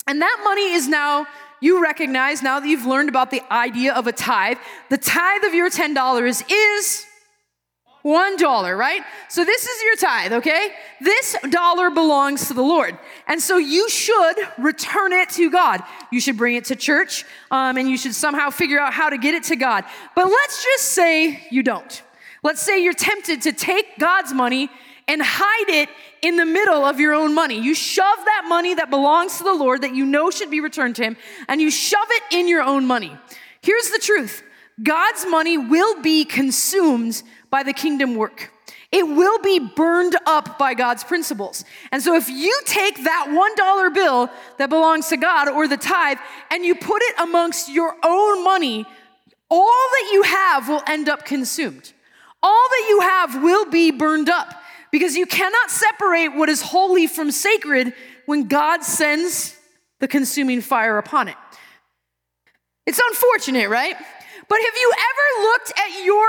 And 0.07 0.23
that 0.23 0.41
money 0.45 0.73
is 0.73 0.89
now, 0.89 1.27
you 1.61 1.83
recognize 1.83 2.43
now 2.43 2.61
that 2.61 2.69
you've 2.69 2.87
learned 2.87 3.09
about 3.09 3.31
the 3.31 3.43
idea 3.53 3.93
of 3.93 4.07
a 4.07 4.13
tithe, 4.13 4.57
the 4.89 4.97
tithe 4.97 5.45
of 5.45 5.53
your 5.53 5.69
$10 5.69 6.43
is 6.51 7.05
one 8.03 8.37
dollar, 8.37 8.77
right? 8.77 9.03
So 9.29 9.45
this 9.45 9.67
is 9.67 9.83
your 9.83 9.97
tithe, 9.97 10.33
okay? 10.35 10.71
This 11.01 11.37
dollar 11.51 11.91
belongs 11.91 12.49
to 12.49 12.55
the 12.55 12.63
Lord. 12.63 12.97
And 13.27 13.41
so 13.41 13.59
you 13.59 13.89
should 13.89 14.37
return 14.57 15.13
it 15.13 15.31
to 15.31 15.51
God. 15.51 15.83
You 16.13 16.21
should 16.21 16.37
bring 16.37 16.57
it 16.57 16.67
to 16.67 16.77
church, 16.77 17.25
um, 17.51 17.77
and 17.77 17.89
you 17.89 17.99
should 17.99 18.15
somehow 18.15 18.51
figure 18.51 18.79
out 18.79 18.93
how 18.93 19.11
to 19.11 19.19
get 19.19 19.35
it 19.35 19.45
to 19.45 19.57
God. 19.57 19.85
But 20.15 20.27
let's 20.27 20.63
just 20.63 20.93
say 20.93 21.47
you 21.51 21.63
don't. 21.63 22.03
Let's 22.43 22.63
say 22.63 22.83
you're 22.83 22.95
tempted 22.95 23.43
to 23.43 23.53
take 23.53 23.99
God's 23.99 24.33
money 24.33 24.71
and 25.09 25.21
hide 25.23 25.69
it 25.69 25.89
in 26.23 26.37
the 26.37 26.45
middle 26.45 26.85
of 26.85 27.01
your 27.01 27.15
own 27.15 27.35
money. 27.35 27.59
You 27.61 27.75
shove 27.75 28.19
that 28.25 28.45
money 28.49 28.75
that 28.75 28.91
belongs 28.91 29.39
to 29.39 29.45
the 29.45 29.55
Lord 29.55 29.83
that 29.83 29.95
you 29.95 30.05
know 30.05 30.31
should 30.31 30.51
be 30.51 30.61
returned 30.61 30.97
to 30.97 31.03
Him, 31.03 31.17
and 31.49 31.61
you 31.61 31.71
shove 31.71 32.07
it 32.09 32.23
in 32.39 32.47
your 32.47 32.63
own 32.63 32.87
money. 32.87 33.17
Here's 33.61 33.91
the 33.91 33.99
truth 33.99 34.43
God's 34.83 35.27
money 35.29 35.59
will 35.59 36.01
be 36.03 36.25
consumed 36.25 37.23
by 37.51 37.63
the 37.63 37.73
kingdom 37.73 38.15
work. 38.15 38.53
It 38.91 39.07
will 39.07 39.39
be 39.41 39.59
burned 39.59 40.17
up 40.25 40.59
by 40.59 40.73
God's 40.75 41.05
principles. 41.05 41.65
And 41.93 42.03
so 42.03 42.15
if 42.15 42.29
you 42.29 42.59
take 42.65 43.05
that 43.05 43.27
$1 43.29 43.95
bill 43.95 44.31
that 44.57 44.71
belongs 44.71 45.09
to 45.09 45.17
God 45.19 45.49
or 45.49 45.69
the 45.69 45.77
tithe 45.77 46.19
and 46.51 46.65
you 46.65 46.75
put 46.75 47.03
it 47.03 47.15
amongst 47.19 47.69
your 47.69 47.95
own 48.03 48.43
money, 48.45 48.87
all 49.51 49.89
that 49.91 50.11
you 50.13 50.23
have 50.23 50.69
will 50.69 50.83
end 50.87 51.09
up 51.09 51.27
consumed. 51.27 51.93
All 52.43 52.69
that 52.71 52.87
you 52.89 53.01
have 53.01 53.43
will 53.43 53.67
be 53.67 53.91
burned 53.91 54.31
up 54.31 54.55
because 54.91 55.17
you 55.17 55.27
cannot 55.27 55.71
separate 55.71 56.29
what 56.29 56.49
is 56.49 56.63
holy 56.63 57.07
from 57.07 57.31
sacred 57.31 57.93
when 58.25 58.49
God 58.49 58.85
sends 58.85 59.57
the 60.01 60.09
consuming 60.09 60.61
fire 60.63 60.97
upon 60.97 61.29
it. 61.29 61.37
It's 62.87 63.01
unfortunate, 63.11 63.69
right? 63.69 63.97
But 64.49 64.59
have 64.65 64.77
you 64.77 64.93
ever 64.93 65.43
looked 65.49 65.73
at 65.79 66.05
your 66.05 66.29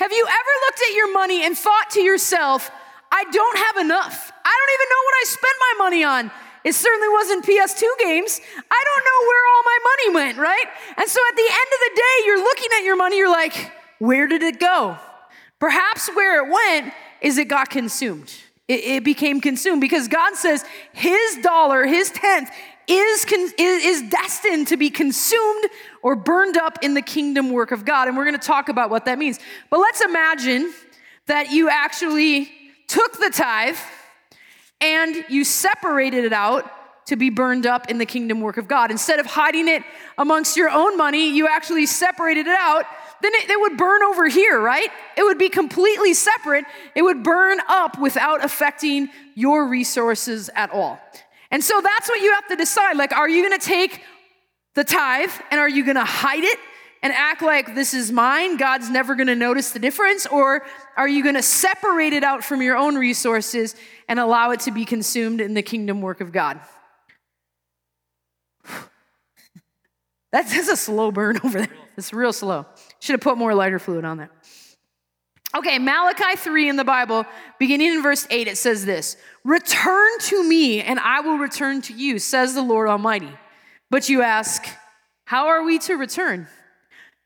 have 0.00 0.12
you 0.12 0.24
ever 0.24 0.52
looked 0.64 0.80
at 0.80 0.94
your 0.94 1.12
money 1.12 1.44
and 1.44 1.56
thought 1.56 1.90
to 1.90 2.00
yourself, 2.00 2.70
I 3.12 3.24
don't 3.24 3.58
have 3.58 3.76
enough. 3.84 4.32
I 4.42 4.58
don't 4.58 4.72
even 4.76 4.88
know 4.88 5.02
what 5.04 5.14
I 5.20 5.24
spend 5.26 5.56
my 5.60 5.84
money 5.84 6.04
on. 6.04 6.30
It 6.64 6.74
certainly 6.74 7.08
wasn't 7.08 7.44
PS2 7.44 7.82
games. 7.98 8.40
I 8.56 8.84
don't 8.88 9.04
know 9.04 9.28
where 9.28 9.42
all 9.52 9.62
my 9.62 9.78
money 9.90 10.14
went, 10.14 10.38
right? 10.38 10.66
And 10.96 11.06
so 11.06 11.20
at 11.30 11.36
the 11.36 11.42
end 11.42 11.68
of 11.74 11.80
the 11.80 11.92
day, 11.96 12.26
you're 12.26 12.42
looking 12.42 12.68
at 12.78 12.84
your 12.84 12.96
money, 12.96 13.18
you're 13.18 13.30
like, 13.30 13.72
where 13.98 14.26
did 14.26 14.42
it 14.42 14.58
go? 14.58 14.96
Perhaps 15.58 16.08
where 16.14 16.46
it 16.46 16.50
went 16.50 16.94
is 17.20 17.36
it 17.36 17.48
got 17.48 17.68
consumed. 17.68 18.32
It, 18.68 18.80
it 18.84 19.04
became 19.04 19.40
consumed 19.40 19.82
because 19.82 20.08
God 20.08 20.34
says 20.34 20.64
his 20.92 21.38
dollar, 21.42 21.84
his 21.84 22.10
tenth, 22.10 22.50
is, 22.90 23.54
is 23.58 24.10
destined 24.10 24.68
to 24.68 24.76
be 24.76 24.90
consumed 24.90 25.66
or 26.02 26.16
burned 26.16 26.56
up 26.56 26.78
in 26.82 26.94
the 26.94 27.02
kingdom 27.02 27.50
work 27.50 27.70
of 27.70 27.84
God. 27.84 28.08
And 28.08 28.16
we're 28.16 28.24
going 28.24 28.38
to 28.38 28.46
talk 28.46 28.68
about 28.68 28.90
what 28.90 29.04
that 29.04 29.18
means. 29.18 29.38
But 29.70 29.78
let's 29.78 30.00
imagine 30.00 30.72
that 31.26 31.50
you 31.50 31.68
actually 31.68 32.50
took 32.88 33.18
the 33.18 33.30
tithe 33.30 33.78
and 34.80 35.24
you 35.28 35.44
separated 35.44 36.24
it 36.24 36.32
out 36.32 36.70
to 37.06 37.16
be 37.16 37.30
burned 37.30 37.66
up 37.66 37.90
in 37.90 37.98
the 37.98 38.06
kingdom 38.06 38.40
work 38.40 38.56
of 38.56 38.68
God. 38.68 38.90
Instead 38.90 39.18
of 39.18 39.26
hiding 39.26 39.68
it 39.68 39.82
amongst 40.16 40.56
your 40.56 40.70
own 40.70 40.96
money, 40.96 41.30
you 41.30 41.48
actually 41.48 41.86
separated 41.86 42.46
it 42.46 42.56
out. 42.58 42.84
Then 43.20 43.32
it, 43.34 43.50
it, 43.50 43.60
would 43.60 43.76
burn 43.76 44.02
over 44.02 44.28
here, 44.28 44.60
right? 44.60 44.88
It 45.16 45.24
would 45.24 45.38
be 45.38 45.48
completely 45.48 46.14
separate. 46.14 46.64
It 46.94 47.02
would 47.02 47.22
burn 47.22 47.58
up 47.68 47.98
without 47.98 48.44
affecting 48.44 49.10
your 49.34 49.68
resources 49.68 50.50
at 50.54 50.70
all. 50.70 51.00
And 51.50 51.62
so 51.64 51.80
that's 51.80 52.08
what 52.08 52.20
you 52.20 52.32
have 52.32 52.46
to 52.48 52.56
decide. 52.56 52.96
Like, 52.96 53.12
are 53.12 53.28
you 53.28 53.42
gonna 53.42 53.58
take 53.58 54.02
the 54.74 54.84
tithe 54.84 55.32
and 55.50 55.58
are 55.60 55.68
you 55.68 55.84
gonna 55.84 56.04
hide 56.04 56.44
it 56.44 56.58
and 57.02 57.12
act 57.12 57.42
like 57.42 57.74
this 57.74 57.92
is 57.92 58.12
mine? 58.12 58.56
God's 58.56 58.88
never 58.88 59.14
gonna 59.14 59.34
notice 59.34 59.72
the 59.72 59.78
difference? 59.78 60.26
Or 60.26 60.64
are 60.96 61.08
you 61.08 61.24
gonna 61.24 61.42
separate 61.42 62.12
it 62.12 62.22
out 62.22 62.44
from 62.44 62.62
your 62.62 62.76
own 62.76 62.94
resources 62.94 63.74
and 64.08 64.20
allow 64.20 64.52
it 64.52 64.60
to 64.60 64.70
be 64.70 64.84
consumed 64.84 65.40
in 65.40 65.54
the 65.54 65.62
kingdom 65.62 66.00
work 66.00 66.20
of 66.20 66.32
God? 66.32 66.60
That's, 70.32 70.54
that's 70.54 70.68
a 70.68 70.76
slow 70.76 71.10
burn 71.10 71.40
over 71.44 71.58
there. 71.58 71.76
It's 71.96 72.12
real 72.12 72.32
slow. 72.32 72.64
Should 73.00 73.14
have 73.14 73.20
put 73.20 73.36
more 73.36 73.52
lighter 73.52 73.80
fluid 73.80 74.04
on 74.04 74.18
that. 74.18 74.30
Okay, 75.52 75.80
Malachi 75.80 76.36
3 76.36 76.68
in 76.68 76.76
the 76.76 76.84
Bible, 76.84 77.24
beginning 77.58 77.92
in 77.92 78.02
verse 78.02 78.24
8, 78.30 78.46
it 78.46 78.56
says 78.56 78.84
this 78.84 79.16
Return 79.42 80.10
to 80.20 80.44
me, 80.44 80.80
and 80.80 81.00
I 81.00 81.20
will 81.20 81.38
return 81.38 81.82
to 81.82 81.92
you, 81.92 82.18
says 82.20 82.54
the 82.54 82.62
Lord 82.62 82.88
Almighty. 82.88 83.32
But 83.90 84.08
you 84.08 84.22
ask, 84.22 84.64
How 85.24 85.48
are 85.48 85.64
we 85.64 85.80
to 85.80 85.94
return? 85.94 86.46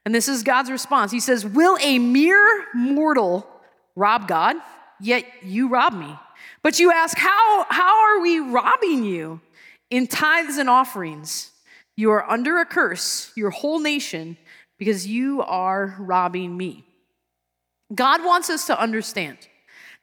And 0.07 0.15
this 0.15 0.29
is 0.29 0.43
God's 0.43 0.71
response. 0.71 1.13
He 1.13 1.21
says, 1.21 1.45
Will 1.45 1.77
a 1.83 1.99
mere 1.99 2.65
mortal 2.75 3.47
rob 3.95 4.27
God? 4.27 4.57
Yet 5.01 5.27
you 5.43 5.69
rob 5.69 5.93
me. 5.93 6.15
But 6.63 6.79
you 6.79 6.93
ask, 6.93 7.19
How, 7.19 7.67
how 7.69 8.05
are 8.05 8.21
we 8.21 8.39
robbing 8.41 9.05
you? 9.05 9.43
In 9.91 10.07
tithes 10.07 10.57
and 10.57 10.71
offerings. 10.71 11.51
You 11.95 12.11
are 12.13 12.29
under 12.29 12.59
a 12.59 12.65
curse, 12.65 13.31
your 13.37 13.51
whole 13.51 13.79
nation, 13.79 14.39
because 14.79 15.07
you 15.07 15.43
are 15.43 15.95
robbing 15.99 16.57
me. 16.57 16.85
God 17.93 18.25
wants 18.25 18.51
us 18.51 18.67
to 18.67 18.81
understand 18.81 19.39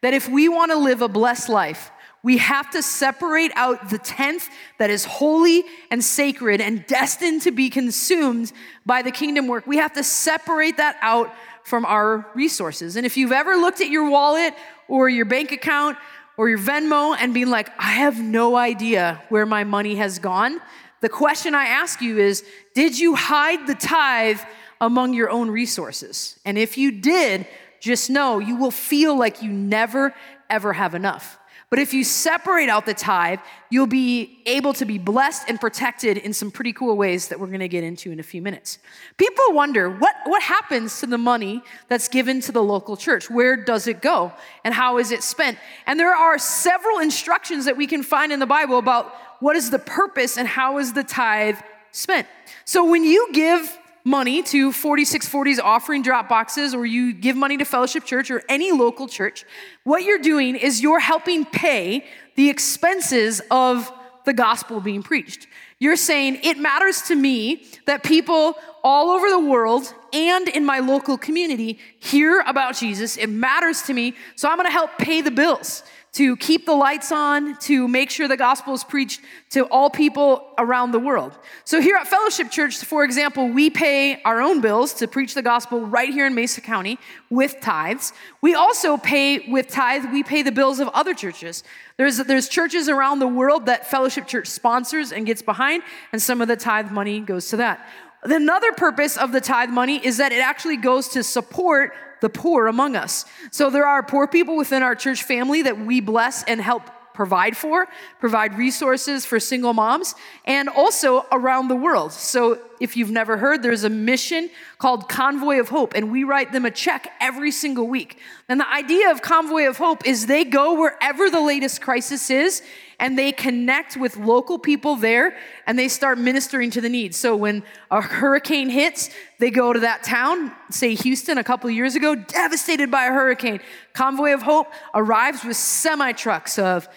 that 0.01 0.13
if 0.13 0.27
we 0.27 0.49
want 0.49 0.71
to 0.71 0.77
live 0.77 1.01
a 1.01 1.07
blessed 1.07 1.49
life, 1.49 1.91
we 2.23 2.37
have 2.37 2.69
to 2.71 2.83
separate 2.83 3.51
out 3.55 3.89
the 3.89 3.97
tenth 3.97 4.49
that 4.77 4.89
is 4.89 5.05
holy 5.05 5.63
and 5.89 6.03
sacred 6.03 6.61
and 6.61 6.85
destined 6.85 7.41
to 7.43 7.51
be 7.51 7.69
consumed 7.69 8.51
by 8.85 9.01
the 9.01 9.11
kingdom 9.11 9.47
work. 9.47 9.65
We 9.65 9.77
have 9.77 9.93
to 9.93 10.03
separate 10.03 10.77
that 10.77 10.97
out 11.01 11.33
from 11.63 11.85
our 11.85 12.27
resources. 12.35 12.95
And 12.95 13.05
if 13.05 13.17
you've 13.17 13.31
ever 13.31 13.55
looked 13.55 13.81
at 13.81 13.89
your 13.89 14.09
wallet 14.09 14.53
or 14.87 15.09
your 15.09 15.25
bank 15.25 15.51
account 15.51 15.97
or 16.37 16.49
your 16.49 16.59
Venmo 16.59 17.15
and 17.19 17.33
been 17.33 17.49
like, 17.49 17.69
I 17.79 17.93
have 17.93 18.19
no 18.19 18.55
idea 18.55 19.21
where 19.29 19.45
my 19.45 19.63
money 19.63 19.95
has 19.95 20.19
gone, 20.19 20.59
the 21.01 21.09
question 21.09 21.55
I 21.55 21.65
ask 21.65 22.01
you 22.01 22.19
is 22.19 22.43
Did 22.75 22.97
you 22.97 23.15
hide 23.15 23.65
the 23.65 23.75
tithe 23.75 24.39
among 24.79 25.13
your 25.13 25.29
own 25.29 25.49
resources? 25.49 26.39
And 26.45 26.57
if 26.57 26.77
you 26.77 26.91
did, 26.91 27.47
just 27.81 28.09
know 28.09 28.39
you 28.39 28.55
will 28.55 28.71
feel 28.71 29.17
like 29.17 29.41
you 29.41 29.51
never, 29.51 30.13
ever 30.49 30.71
have 30.71 30.95
enough. 30.95 31.37
But 31.71 31.79
if 31.79 31.93
you 31.93 32.03
separate 32.03 32.67
out 32.67 32.85
the 32.85 32.93
tithe, 32.93 33.39
you'll 33.69 33.87
be 33.87 34.43
able 34.45 34.73
to 34.73 34.83
be 34.83 34.97
blessed 34.97 35.45
and 35.47 35.59
protected 35.59 36.17
in 36.17 36.33
some 36.33 36.51
pretty 36.51 36.73
cool 36.73 36.97
ways 36.97 37.29
that 37.29 37.39
we're 37.39 37.47
gonna 37.47 37.69
get 37.69 37.85
into 37.85 38.11
in 38.11 38.19
a 38.19 38.23
few 38.23 38.41
minutes. 38.41 38.77
People 39.15 39.45
wonder 39.51 39.89
what, 39.89 40.13
what 40.25 40.41
happens 40.41 40.99
to 40.99 41.07
the 41.07 41.17
money 41.17 41.63
that's 41.87 42.09
given 42.09 42.41
to 42.41 42.51
the 42.51 42.61
local 42.61 42.97
church? 42.97 43.29
Where 43.29 43.55
does 43.55 43.87
it 43.87 44.01
go? 44.01 44.33
And 44.65 44.73
how 44.73 44.97
is 44.97 45.11
it 45.11 45.23
spent? 45.23 45.57
And 45.87 45.97
there 45.97 46.13
are 46.13 46.37
several 46.37 46.99
instructions 46.99 47.63
that 47.63 47.77
we 47.77 47.87
can 47.87 48.03
find 48.03 48.33
in 48.33 48.39
the 48.39 48.45
Bible 48.45 48.77
about 48.77 49.13
what 49.39 49.55
is 49.55 49.71
the 49.71 49.79
purpose 49.79 50.37
and 50.37 50.49
how 50.49 50.77
is 50.77 50.91
the 50.91 51.05
tithe 51.05 51.57
spent. 51.91 52.27
So 52.65 52.83
when 52.83 53.05
you 53.05 53.29
give 53.31 53.77
money 54.03 54.41
to 54.43 54.71
4640's 54.71 55.59
offering 55.59 56.01
drop 56.01 56.27
boxes 56.27 56.73
or 56.73 56.85
you 56.85 57.13
give 57.13 57.35
money 57.35 57.57
to 57.57 57.65
Fellowship 57.65 58.05
Church 58.05 58.31
or 58.31 58.41
any 58.49 58.71
local 58.71 59.07
church, 59.07 59.45
what 59.83 60.03
you're 60.03 60.19
doing 60.19 60.55
is 60.55 60.81
you're 60.81 60.99
helping 60.99 61.45
pay 61.45 62.05
the 62.35 62.49
expenses 62.49 63.41
of 63.51 63.91
the 64.25 64.33
gospel 64.33 64.79
being 64.79 65.03
preached. 65.03 65.47
You're 65.79 65.95
saying, 65.95 66.39
it 66.43 66.57
matters 66.57 67.01
to 67.03 67.15
me 67.15 67.65
that 67.85 68.03
people 68.03 68.55
all 68.83 69.09
over 69.09 69.29
the 69.29 69.39
world 69.39 69.93
and 70.13 70.47
in 70.49 70.65
my 70.65 70.79
local 70.79 71.17
community 71.17 71.79
hear 71.99 72.41
about 72.41 72.75
Jesus. 72.75 73.17
It 73.17 73.27
matters 73.27 73.81
to 73.83 73.93
me, 73.93 74.15
so 74.35 74.49
I'm 74.49 74.57
gonna 74.57 74.71
help 74.71 74.97
pay 74.97 75.21
the 75.21 75.31
bills 75.31 75.83
to 76.13 76.35
keep 76.35 76.65
the 76.65 76.73
lights 76.73 77.09
on, 77.11 77.57
to 77.59 77.87
make 77.87 78.09
sure 78.09 78.27
the 78.27 78.35
gospel 78.35 78.73
is 78.73 78.83
preached 78.83 79.21
to 79.51 79.63
all 79.67 79.89
people 79.89 80.45
around 80.57 80.91
the 80.91 80.99
world. 80.99 81.37
So, 81.63 81.79
here 81.79 81.95
at 81.95 82.05
Fellowship 82.05 82.51
Church, 82.51 82.77
for 82.83 83.05
example, 83.05 83.47
we 83.47 83.69
pay 83.69 84.21
our 84.23 84.41
own 84.41 84.59
bills 84.59 84.93
to 84.95 85.07
preach 85.07 85.33
the 85.33 85.41
gospel 85.41 85.85
right 85.85 86.09
here 86.09 86.27
in 86.27 86.35
Mesa 86.35 86.59
County 86.59 86.99
with 87.29 87.55
tithes. 87.61 88.11
We 88.41 88.55
also 88.55 88.97
pay 88.97 89.49
with 89.49 89.69
tithe, 89.69 90.11
we 90.11 90.21
pay 90.21 90.41
the 90.41 90.51
bills 90.51 90.81
of 90.81 90.89
other 90.89 91.13
churches. 91.13 91.63
There's, 91.95 92.17
there's 92.17 92.49
churches 92.49 92.89
around 92.89 93.19
the 93.19 93.27
world 93.27 93.67
that 93.67 93.89
Fellowship 93.89 94.27
Church 94.27 94.47
sponsors 94.47 95.13
and 95.13 95.25
gets 95.25 95.41
behind, 95.41 95.81
and 96.11 96.21
some 96.21 96.41
of 96.41 96.49
the 96.49 96.57
tithe 96.57 96.91
money 96.91 97.21
goes 97.21 97.47
to 97.49 97.57
that. 97.57 97.87
Another 98.23 98.71
purpose 98.73 99.17
of 99.17 99.31
the 99.31 99.41
tithe 99.41 99.69
money 99.69 100.05
is 100.05 100.17
that 100.17 100.31
it 100.31 100.41
actually 100.41 100.77
goes 100.77 101.07
to 101.09 101.23
support 101.23 101.93
the 102.21 102.29
poor 102.29 102.67
among 102.67 102.95
us. 102.95 103.25
So 103.51 103.69
there 103.69 103.85
are 103.85 104.01
poor 104.01 104.27
people 104.27 104.55
within 104.55 104.81
our 104.83 104.95
church 104.95 105.23
family 105.23 105.63
that 105.63 105.79
we 105.79 105.99
bless 105.99 106.43
and 106.43 106.61
help 106.61 106.89
provide 107.13 107.57
for, 107.57 107.87
provide 108.19 108.57
resources 108.57 109.25
for 109.25 109.39
single 109.39 109.73
moms, 109.73 110.15
and 110.45 110.69
also 110.69 111.25
around 111.31 111.67
the 111.67 111.75
world. 111.75 112.11
So, 112.11 112.59
if 112.79 112.97
you've 112.97 113.11
never 113.11 113.37
heard, 113.37 113.61
there's 113.61 113.83
a 113.83 113.89
mission 113.89 114.49
called 114.79 115.07
Convoy 115.07 115.59
of 115.59 115.69
Hope, 115.69 115.93
and 115.93 116.11
we 116.11 116.23
write 116.23 116.51
them 116.51 116.65
a 116.65 116.71
check 116.71 117.11
every 117.19 117.51
single 117.51 117.87
week. 117.87 118.17
And 118.49 118.59
the 118.59 118.67
idea 118.67 119.11
of 119.11 119.21
Convoy 119.21 119.67
of 119.67 119.77
Hope 119.77 120.07
is 120.07 120.25
they 120.25 120.43
go 120.43 120.79
wherever 120.79 121.29
the 121.29 121.41
latest 121.41 121.81
crisis 121.81 122.31
is 122.31 122.63
and 123.01 123.17
they 123.17 123.31
connect 123.31 123.97
with 123.97 124.15
local 124.15 124.59
people 124.59 124.95
there 124.95 125.35
and 125.65 125.77
they 125.77 125.87
start 125.87 126.19
ministering 126.19 126.69
to 126.69 126.79
the 126.79 126.87
needs. 126.87 127.17
So 127.17 127.35
when 127.35 127.63
a 127.89 127.99
hurricane 127.99 128.69
hits, 128.69 129.09
they 129.39 129.49
go 129.49 129.73
to 129.73 129.79
that 129.79 130.03
town, 130.03 130.51
say 130.69 130.93
Houston 130.93 131.39
a 131.39 131.43
couple 131.43 131.69
years 131.71 131.95
ago, 131.95 132.13
devastated 132.13 132.91
by 132.91 133.05
a 133.05 133.11
hurricane. 133.11 133.59
Convoy 133.93 134.33
of 134.33 134.43
Hope 134.43 134.67
arrives 134.93 135.43
with 135.43 135.57
semi 135.57 136.11
trucks 136.11 136.59
of 136.59 136.87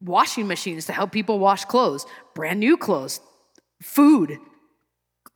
washing 0.00 0.46
machines 0.46 0.86
to 0.86 0.92
help 0.92 1.10
people 1.10 1.40
wash 1.40 1.64
clothes, 1.64 2.06
brand 2.36 2.60
new 2.60 2.76
clothes, 2.76 3.20
food, 3.82 4.38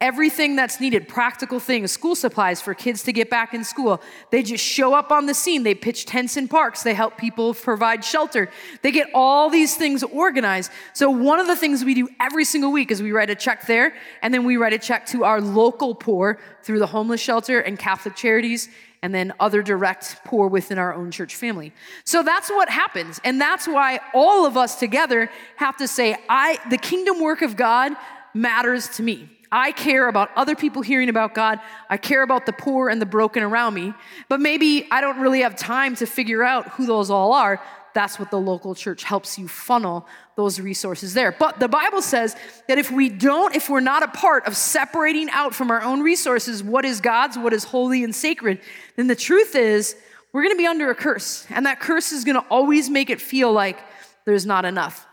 everything 0.01 0.57
that's 0.57 0.81
needed, 0.81 1.07
practical 1.07 1.61
things, 1.61 1.93
school 1.93 2.15
supplies 2.15 2.61
for 2.63 2.73
kids 2.73 3.03
to 3.03 3.13
get 3.13 3.29
back 3.29 3.53
in 3.53 3.63
school. 3.63 4.01
They 4.31 4.43
just 4.43 4.65
show 4.65 4.95
up 4.95 5.13
on 5.13 5.27
the 5.27 5.35
scene. 5.35 5.63
They 5.63 5.75
pitch 5.75 6.07
tents 6.07 6.39
in 6.39 6.49
parks. 6.49 6.83
They 6.83 6.95
help 6.95 7.19
people 7.19 7.53
provide 7.53 8.03
shelter. 8.03 8.49
They 8.81 8.93
get 8.93 9.09
all 9.15 9.51
these 9.51 9.77
things 9.77 10.03
organized. 10.03 10.73
So, 10.95 11.11
one 11.11 11.39
of 11.39 11.47
the 11.47 11.57
things 11.57 11.85
we 11.85 11.95
do 11.95 12.09
every 12.19 12.45
single 12.45 12.73
week 12.73 12.91
is 12.91 13.03
we 13.03 13.13
write 13.13 13.31
a 13.31 13.35
check 13.35 13.67
there, 13.67 13.95
and 14.23 14.33
then 14.33 14.45
we 14.45 14.57
write 14.57 14.73
a 14.73 14.79
check 14.79 15.05
to 15.07 15.25
our 15.25 15.41
local 15.41 15.95
poor 15.95 16.39
through 16.63 16.79
the 16.79 16.87
homeless 16.87 17.21
shelter 17.21 17.61
and 17.61 17.79
Catholic 17.79 18.17
charities. 18.17 18.69
And 19.03 19.15
then 19.15 19.33
other 19.41 19.63
direct 19.63 20.19
poor 20.27 20.47
within 20.47 20.77
our 20.77 20.93
own 20.93 21.11
church 21.11 21.35
family. 21.35 21.73
So 22.05 22.23
that's 22.23 22.51
what 22.51 22.69
happens. 22.69 23.19
And 23.25 23.41
that's 23.41 23.67
why 23.67 23.99
all 24.13 24.45
of 24.45 24.59
us 24.59 24.79
together 24.79 25.31
have 25.57 25.79
to 25.79 25.89
say, 25.89 26.19
I, 26.29 26.59
the 26.69 26.77
kingdom 26.77 27.19
work 27.19 27.41
of 27.41 27.57
God 27.57 27.93
matters 28.35 28.89
to 28.97 29.03
me. 29.03 29.40
I 29.53 29.73
care 29.73 30.09
about 30.09 30.31
other 30.37 30.55
people 30.55 30.83
hearing 30.83 31.09
about 31.09 31.35
God. 31.35 31.59
I 31.89 31.97
care 31.97 32.23
about 32.23 32.47
the 32.47 32.53
poor 32.53 32.89
and 32.89 33.03
the 33.03 33.07
broken 33.07 33.43
around 33.43 33.75
me. 33.75 33.93
But 34.29 34.41
maybe 34.41 34.87
I 34.91 35.01
don't 35.01 35.19
really 35.19 35.41
have 35.41 35.57
time 35.57 35.97
to 35.97 36.07
figure 36.07 36.45
out 36.45 36.69
who 36.69 36.87
those 36.87 37.11
all 37.11 37.33
are. 37.33 37.61
That's 37.93 38.21
what 38.21 38.31
the 38.31 38.39
local 38.39 38.77
church 38.77 39.03
helps 39.03 39.39
you 39.39 39.49
funnel 39.49 40.07
those 40.37 40.61
resources 40.61 41.15
there. 41.15 41.33
But 41.33 41.59
the 41.59 41.67
Bible 41.67 42.03
says 42.03 42.37
that 42.69 42.79
if 42.79 42.93
we 42.93 43.09
don't, 43.09 43.55
if 43.57 43.69
we're 43.69 43.81
not 43.81 44.05
a 44.05 44.09
part 44.09 44.47
of 44.47 44.57
separating 44.57 45.29
out 45.31 45.55
from 45.55 45.73
our 45.73 45.83
own 45.83 46.03
resources 46.03 46.63
what 46.63 46.85
is 46.85 47.01
God's, 47.01 47.37
what 47.37 47.53
is 47.53 47.65
holy 47.65 48.05
and 48.05 48.15
sacred, 48.15 48.61
then 48.95 49.09
the 49.09 49.17
truth 49.17 49.57
is 49.57 49.97
we're 50.33 50.45
gonna 50.45 50.55
be 50.55 50.67
under 50.67 50.91
a 50.91 50.95
curse. 50.95 51.47
And 51.51 51.67
that 51.67 51.81
curse 51.81 52.13
is 52.13 52.25
gonna 52.25 52.45
always 52.49 52.89
make 52.89 53.11
it 53.11 53.21
feel 53.21 53.53
like 53.53 53.81
there's 54.25 54.47
not 54.47 54.65
enough. 54.65 55.07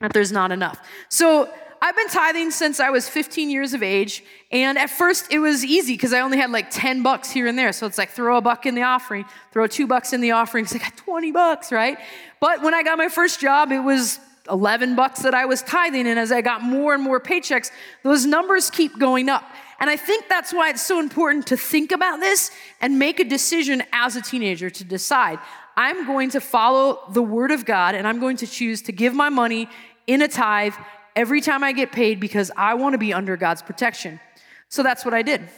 That 0.00 0.12
there's 0.12 0.32
not 0.32 0.50
enough. 0.50 0.80
So 1.08 1.48
I've 1.80 1.96
been 1.96 2.08
tithing 2.08 2.50
since 2.50 2.80
I 2.80 2.90
was 2.90 3.08
15 3.08 3.50
years 3.50 3.74
of 3.74 3.82
age. 3.82 4.24
And 4.50 4.78
at 4.78 4.90
first 4.90 5.32
it 5.32 5.38
was 5.38 5.64
easy 5.64 5.94
because 5.94 6.12
I 6.12 6.20
only 6.20 6.38
had 6.38 6.50
like 6.50 6.70
10 6.70 7.02
bucks 7.02 7.30
here 7.30 7.46
and 7.46 7.58
there. 7.58 7.72
So 7.72 7.86
it's 7.86 7.98
like 7.98 8.10
throw 8.10 8.36
a 8.36 8.40
buck 8.40 8.66
in 8.66 8.74
the 8.74 8.82
offering, 8.82 9.24
throw 9.52 9.66
two 9.66 9.86
bucks 9.86 10.12
in 10.12 10.20
the 10.20 10.32
offering. 10.32 10.64
It's 10.64 10.72
like 10.72 10.96
20 10.96 11.32
bucks, 11.32 11.72
right? 11.72 11.98
But 12.40 12.62
when 12.62 12.74
I 12.74 12.82
got 12.82 12.98
my 12.98 13.08
first 13.08 13.40
job, 13.40 13.72
it 13.72 13.80
was 13.80 14.18
11 14.50 14.96
bucks 14.96 15.22
that 15.22 15.34
I 15.34 15.44
was 15.46 15.62
tithing. 15.62 16.06
And 16.06 16.18
as 16.18 16.32
I 16.32 16.40
got 16.40 16.62
more 16.62 16.94
and 16.94 17.02
more 17.02 17.20
paychecks, 17.20 17.70
those 18.02 18.26
numbers 18.26 18.70
keep 18.70 18.98
going 18.98 19.28
up. 19.28 19.44
And 19.78 19.90
I 19.90 19.96
think 19.96 20.28
that's 20.28 20.52
why 20.52 20.70
it's 20.70 20.84
so 20.84 21.00
important 21.00 21.48
to 21.48 21.56
think 21.56 21.92
about 21.92 22.20
this 22.20 22.50
and 22.80 22.98
make 22.98 23.20
a 23.20 23.24
decision 23.24 23.82
as 23.92 24.16
a 24.16 24.22
teenager 24.22 24.70
to 24.70 24.84
decide 24.84 25.38
I'm 25.78 26.06
going 26.06 26.30
to 26.30 26.40
follow 26.40 27.02
the 27.10 27.22
word 27.22 27.50
of 27.50 27.66
God 27.66 27.94
and 27.94 28.08
I'm 28.08 28.18
going 28.18 28.38
to 28.38 28.46
choose 28.46 28.80
to 28.82 28.92
give 28.92 29.12
my 29.12 29.28
money 29.28 29.68
in 30.06 30.22
a 30.22 30.28
tithe 30.28 30.72
every 31.16 31.40
time 31.40 31.64
I 31.64 31.72
get 31.72 31.90
paid 31.90 32.20
because 32.20 32.52
I 32.56 32.74
want 32.74 32.92
to 32.92 32.98
be 32.98 33.12
under 33.12 33.36
God's 33.36 33.62
protection. 33.62 34.20
So 34.68 34.82
that's 34.82 35.04
what 35.04 35.14
I 35.14 35.22
did. 35.22 35.48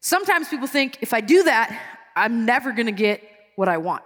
Sometimes 0.00 0.48
people 0.48 0.68
think 0.68 0.98
if 1.00 1.12
I 1.12 1.20
do 1.20 1.42
that, 1.44 1.76
I'm 2.14 2.44
never 2.44 2.72
going 2.72 2.86
to 2.86 2.92
get 2.92 3.22
what 3.56 3.68
I 3.68 3.78
want. 3.78 4.04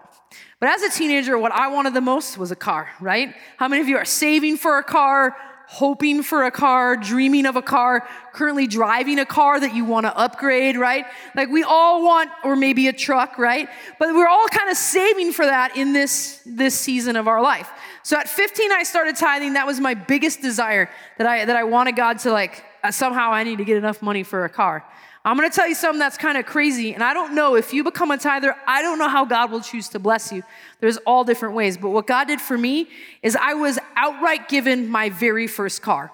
But 0.61 0.69
as 0.69 0.83
a 0.83 0.91
teenager, 0.91 1.37
what 1.37 1.53
I 1.53 1.69
wanted 1.69 1.95
the 1.95 2.01
most 2.01 2.39
was 2.39 2.51
a 2.51 2.57
car, 2.57 2.89
right? 3.01 3.35
How 3.57 3.69
many 3.69 3.83
of 3.83 3.89
you 3.89 3.97
are 3.97 4.05
saving 4.05 4.57
for 4.57 4.79
a 4.79 4.85
car, 4.85 5.37
hoping 5.67 6.23
for 6.23 6.45
a 6.45 6.51
car, 6.51 6.97
dreaming 6.97 7.47
of 7.47 7.57
a 7.57 7.63
car, 7.63 8.07
currently 8.33 8.67
driving 8.67 9.19
a 9.19 9.25
car 9.25 9.59
that 9.59 9.75
you 9.75 9.85
want 9.85 10.05
to 10.05 10.17
upgrade, 10.17 10.77
right? 10.77 11.07
Like 11.35 11.49
we 11.49 11.63
all 11.63 12.05
want, 12.05 12.31
or 12.45 12.57
maybe 12.57 12.89
a 12.89 12.93
truck, 12.93 13.39
right? 13.39 13.69
But 13.99 14.15
we're 14.15 14.29
all 14.29 14.49
kind 14.49 14.69
of 14.69 14.77
saving 14.77 15.33
for 15.33 15.47
that 15.47 15.77
in 15.77 15.93
this, 15.93 16.43
this 16.45 16.79
season 16.79 17.17
of 17.17 17.29
our 17.29 17.41
life. 17.41 17.71
So 18.03 18.17
at 18.17 18.29
15, 18.29 18.73
I 18.73 18.83
started 18.83 19.17
tithing. 19.17 19.55
That 19.55 19.67
was 19.67 19.81
my 19.81 19.95
biggest 19.95 20.41
desire 20.41 20.91
that 21.19 21.27
I, 21.27 21.45
that 21.45 21.57
I 21.57 21.65
wanted 21.65 21.97
God 21.97 22.19
to 22.21 22.33
like, 22.33 22.65
uh, 22.83 22.91
somehow 22.91 23.31
I 23.33 23.45
need 23.45 23.59
to 23.59 23.65
get 23.65 23.77
enough 23.77 24.03
money 24.03 24.23
for 24.23 24.45
a 24.45 24.49
car. 24.49 24.85
I'm 25.23 25.37
gonna 25.37 25.51
tell 25.51 25.69
you 25.69 25.75
something 25.75 25.99
that's 25.99 26.17
kind 26.17 26.39
of 26.39 26.47
crazy, 26.47 26.95
and 26.95 27.05
I 27.05 27.13
don't 27.13 27.35
know 27.35 27.55
if 27.55 27.75
you 27.75 27.85
become 27.85 28.11
a 28.11 28.17
tither, 28.17 28.57
I 28.67 28.81
don't 28.81 28.99
know 28.99 29.09
how 29.09 29.27
God 29.27 29.51
will 29.51 29.61
choose 29.61 29.91
to 29.91 29.99
bless 29.99 30.33
you. 30.33 30.43
There's 30.81 30.97
all 30.99 31.25
different 31.25 31.55
ways, 31.55 31.77
but 31.77 31.91
what 31.91 32.07
God 32.07 32.27
did 32.27 32.41
for 32.41 32.57
me 32.57 32.89
is 33.23 33.37
I 33.37 33.53
was 33.53 33.79
outright 33.97 34.49
given 34.49 34.89
my 34.89 35.11
very 35.11 35.47
first 35.47 35.83
car. 35.83 36.11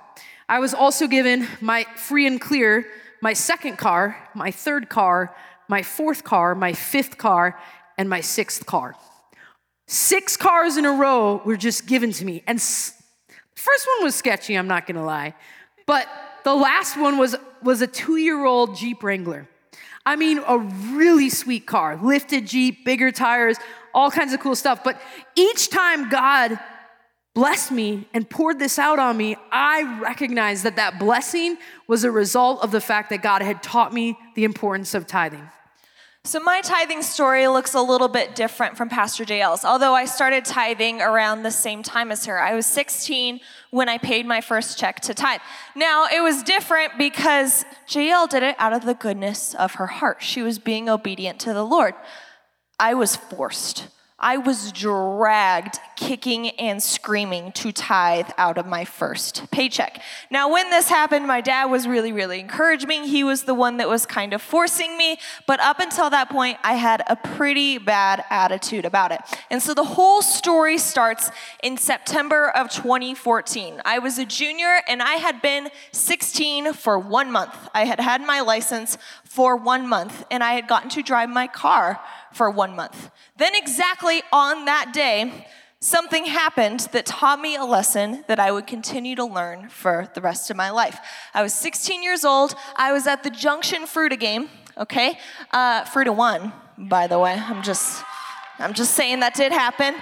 I 0.49 0.59
was 0.59 0.75
also 0.75 1.07
given 1.07 1.47
my 1.61 1.85
free 1.95 2.27
and 2.27 2.41
clear, 2.41 2.89
my 3.21 3.33
second 3.33 3.79
car, 3.79 4.17
my 4.35 4.51
third 4.51 4.89
car, 4.89 5.35
my 5.69 5.83
fourth 5.83 6.25
car, 6.25 6.57
my 6.57 6.73
fifth 6.73 7.17
car, 7.17 7.59
and 7.97 8.09
my 8.09 8.21
sixth 8.21 8.67
car. 8.67 8.97
Six 9.87 10.37
cars 10.37 10.77
in 10.77 10.85
a 10.85 10.93
row 10.93 11.41
were 11.45 11.57
just 11.57 11.87
given 11.87 12.13
to 12.13 12.25
me. 12.25 12.43
And 12.47 12.59
the 12.59 12.93
first 13.55 13.87
one 13.97 14.05
was 14.05 14.15
sketchy, 14.15 14.55
I'm 14.55 14.67
not 14.67 14.87
gonna 14.87 15.05
lie. 15.05 15.35
But 15.87 16.09
the 16.45 16.55
last 16.55 16.97
one 16.97 17.19
was, 17.19 17.37
was 17.63 17.83
a 17.83 17.87
two 17.87 18.17
year 18.17 18.45
old 18.45 18.77
Jeep 18.77 19.03
Wrangler. 19.03 19.49
I 20.05 20.15
mean, 20.17 20.39
a 20.47 20.59
really 20.59 21.31
sweet 21.31 21.67
car, 21.67 21.99
lifted 22.01 22.47
Jeep, 22.47 22.85
bigger 22.85 23.11
tires, 23.11 23.57
all 23.93 24.11
kinds 24.11 24.33
of 24.33 24.41
cool 24.41 24.55
stuff. 24.55 24.85
But 24.85 25.01
each 25.35 25.69
time 25.71 26.09
God 26.09 26.59
blessed 27.35 27.73
me 27.73 28.09
and 28.15 28.29
poured 28.29 28.59
this 28.59 28.79
out 28.79 28.99
on 28.99 29.17
me, 29.17 29.37
I 29.51 30.01
recognized 30.01 30.65
that 30.65 30.77
that 30.77 30.99
blessing 30.99 31.59
was 31.87 32.05
a 32.05 32.11
result 32.11 32.63
of 32.63 32.71
the 32.71 32.81
fact 32.81 33.11
that 33.11 33.23
God 33.23 33.43
had 33.43 33.63
taught 33.63 33.93
me 33.93 34.17
the 34.35 34.45
importance 34.45 34.95
of 34.95 35.07
tithing. 35.07 35.49
So, 36.27 36.41
my 36.41 36.61
tithing 36.61 37.03
story 37.03 37.47
looks 37.47 37.75
a 37.75 37.81
little 37.81 38.09
bit 38.09 38.35
different 38.35 38.77
from 38.77 38.89
Pastor 38.89 39.25
JL's, 39.25 39.65
although 39.65 39.95
I 39.95 40.07
started 40.07 40.45
tithing 40.45 41.01
around 41.01 41.45
the 41.45 41.53
same 41.53 41.85
time 41.85 42.11
as 42.11 42.27
her. 42.27 42.37
I 42.37 42.57
was 42.57 42.67
16 42.67 43.39
when 43.71 43.89
I 43.89 43.99
paid 43.99 44.27
my 44.27 44.41
first 44.41 44.77
check 44.77 44.99
to 45.03 45.15
tithe. 45.15 45.41
Now, 45.77 46.09
it 46.13 46.21
was 46.21 46.43
different 46.43 46.99
because 46.99 47.65
JL 47.87 48.29
did 48.29 48.43
it 48.43 48.57
out 48.59 48.73
of 48.73 48.85
the 48.85 48.95
goodness 48.95 49.55
of 49.55 49.75
her 49.75 49.87
heart. 49.87 50.21
She 50.21 50.43
was 50.43 50.59
being 50.59 50.89
obedient 50.89 51.39
to 51.41 51.55
the 51.55 51.63
Lord. 51.63 51.95
I 52.81 52.95
was 52.95 53.15
forced. 53.15 53.87
I 54.19 54.37
was 54.37 54.73
dragged 54.73 55.79
kicking 55.97 56.51
and 56.51 56.83
screaming 56.83 57.53
to 57.53 57.73
tithe 57.73 58.29
out 58.39 58.59
of 58.59 58.67
my 58.67 58.85
first 58.85 59.51
paycheck. 59.51 60.01
Now, 60.31 60.53
when 60.53 60.71
this 60.71 60.89
happened, 60.89 61.27
my 61.27 61.41
dad 61.41 61.67
was 61.67 61.89
really, 61.89 62.13
really 62.13 62.41
encouraging. 62.41 63.05
He 63.05 63.25
was 63.25 63.45
the 63.45 63.55
one 63.55 63.79
that 63.79 63.89
was 63.89 64.07
kind 64.07 64.33
of 64.33 64.43
forcing 64.43 64.97
me. 64.97 65.19
But 65.47 65.61
up 65.61 65.81
until 65.81 66.11
that 66.11 66.29
point, 66.29 66.59
I 66.63 66.75
had 66.75 67.03
a 67.09 67.17
pretty 67.17 67.79
bad 67.79 68.25
attitude 68.31 68.85
about 68.85 69.13
it. 69.13 69.21
And 69.51 69.63
so 69.63 69.75
the 69.75 69.85
whole 69.85 70.23
story 70.23 70.79
starts 70.79 71.31
in 71.63 71.77
September 71.77 72.51
of 72.51 72.71
2014. 72.71 73.81
I 73.85 73.99
was 73.99 74.19
a 74.19 74.25
junior 74.25 74.81
and 74.89 75.03
I 75.03 75.15
had 75.15 75.43
been 75.43 75.71
16 75.93 76.75
for 76.75 76.99
one 76.99 77.33
month. 77.33 77.55
I 77.75 77.85
had 77.85 78.01
had 78.01 78.21
my 78.21 78.41
license 78.41 78.99
for 79.25 79.57
one 79.57 79.89
month 79.89 80.25
and 80.31 80.45
I 80.45 80.53
had 80.53 80.69
gotten 80.69 80.91
to 80.91 81.03
drive 81.03 81.31
my 81.31 81.47
car 81.47 82.01
for 82.33 82.51
one 82.51 82.77
month. 82.77 83.11
Then, 83.37 83.55
exactly 83.55 84.23
on 84.33 84.67
that 84.67 84.93
day, 84.93 85.47
something 85.81 86.25
happened 86.25 86.89
that 86.93 87.07
taught 87.07 87.41
me 87.41 87.57
a 87.57 87.65
lesson 87.65 88.25
that 88.29 88.41
I 88.41 88.51
would 88.51 88.67
continue 88.67 89.15
to 89.17 89.25
learn 89.25 89.69
for 89.69 90.09
the 90.15 90.21
rest 90.21 90.51
of 90.51 90.57
my 90.57 90.71
life. 90.71 90.99
I 91.35 91.43
was 91.43 91.53
16 91.55 92.03
years 92.03 92.25
old. 92.25 92.55
I 92.77 92.93
was 92.93 93.07
at 93.07 93.23
the 93.23 93.31
Junction 93.31 93.83
Fruita 93.83 94.19
game, 94.19 94.49
okay? 94.79 95.19
Uh, 95.53 95.85
Fruita 95.85 96.15
won, 96.15 96.53
by 96.79 97.07
the 97.07 97.19
way. 97.19 97.35
I'm 97.35 97.63
just, 97.63 98.03
I'm 98.59 98.75
just 98.75 98.95
saying 98.95 99.21
that 99.21 99.35
did 99.35 99.53
happen. 99.53 99.95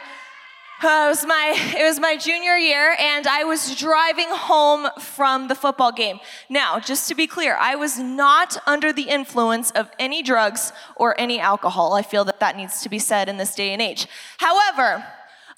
Uh, 0.83 1.05
it 1.07 1.09
was 1.09 1.25
my 1.25 1.75
it 1.79 1.83
was 1.83 1.99
my 1.99 2.17
junior 2.17 2.57
year, 2.57 2.95
and 2.99 3.27
I 3.27 3.45
was 3.45 3.75
driving 3.77 4.27
home 4.29 4.89
from 4.99 5.49
the 5.49 5.55
football 5.55 5.93
game. 5.93 6.19
Now, 6.51 6.79
just 6.79 7.09
to 7.09 7.15
be 7.15 7.27
clear, 7.27 7.57
I 7.59 7.77
was 7.77 7.99
not 7.99 8.59
under 8.67 8.93
the 8.93 9.05
influence 9.05 9.71
of 9.71 9.89
any 9.99 10.23
drugs 10.23 10.73
or 10.97 11.19
any 11.19 11.41
alcohol. 11.41 11.95
I 11.95 12.03
feel 12.03 12.25
that 12.25 12.41
that 12.41 12.57
needs 12.57 12.83
to 12.83 12.89
be 12.91 12.99
said 12.99 13.29
in 13.29 13.39
this 13.39 13.55
day 13.55 13.73
and 13.73 13.81
age. 13.81 14.07
However, 14.39 15.07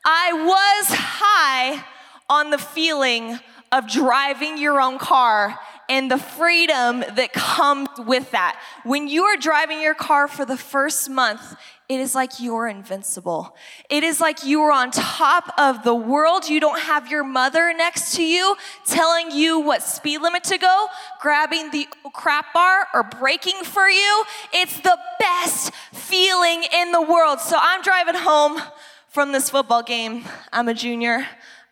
I 0.08 0.32
was 0.32 0.96
high 0.96 1.84
on 2.30 2.50
the 2.50 2.58
feeling 2.58 3.40
of 3.72 3.90
driving 3.90 4.56
your 4.56 4.80
own 4.80 4.98
car 4.98 5.58
and 5.88 6.08
the 6.08 6.18
freedom 6.18 7.00
that 7.00 7.32
comes 7.32 7.88
with 7.98 8.30
that. 8.30 8.60
When 8.84 9.08
you 9.08 9.24
are 9.24 9.36
driving 9.36 9.80
your 9.80 9.94
car 9.94 10.28
for 10.28 10.44
the 10.44 10.56
first 10.56 11.10
month, 11.10 11.56
it 11.88 11.98
is 11.98 12.14
like 12.14 12.38
you're 12.38 12.68
invincible. 12.68 13.56
It 13.90 14.04
is 14.04 14.20
like 14.20 14.44
you 14.44 14.60
are 14.62 14.70
on 14.70 14.92
top 14.92 15.52
of 15.58 15.82
the 15.82 15.94
world. 15.94 16.48
You 16.48 16.60
don't 16.60 16.80
have 16.80 17.10
your 17.10 17.24
mother 17.24 17.74
next 17.76 18.14
to 18.14 18.22
you 18.22 18.56
telling 18.84 19.32
you 19.32 19.58
what 19.58 19.82
speed 19.82 20.18
limit 20.18 20.44
to 20.44 20.58
go, 20.58 20.86
grabbing 21.20 21.72
the 21.72 21.88
crap 22.12 22.52
bar, 22.54 22.86
or 22.94 23.02
braking 23.02 23.64
for 23.64 23.88
you. 23.88 24.24
It's 24.52 24.78
the 24.80 24.98
best 25.18 25.72
feeling 25.92 26.64
in 26.72 26.92
the 26.92 27.02
world. 27.02 27.40
So 27.40 27.56
I'm 27.60 27.82
driving 27.82 28.14
home 28.14 28.60
from 29.16 29.32
this 29.32 29.48
football 29.48 29.82
game. 29.82 30.26
I'm 30.52 30.68
a 30.68 30.74
junior. 30.74 31.26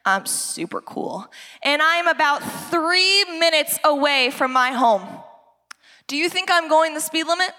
I'm 0.07 0.25
super 0.25 0.81
cool. 0.81 1.27
And 1.63 1.83
I'm 1.83 2.09
about 2.09 2.43
three 2.71 3.23
minutes 3.39 3.79
away 3.85 4.31
from 4.31 4.51
my 4.51 4.71
home. 4.71 5.07
Do 6.07 6.17
you 6.17 6.31
think 6.31 6.49
I'm 6.51 6.71
going 6.71 6.95
the 6.95 7.03
speed 7.03 7.27
limit? 7.27 7.51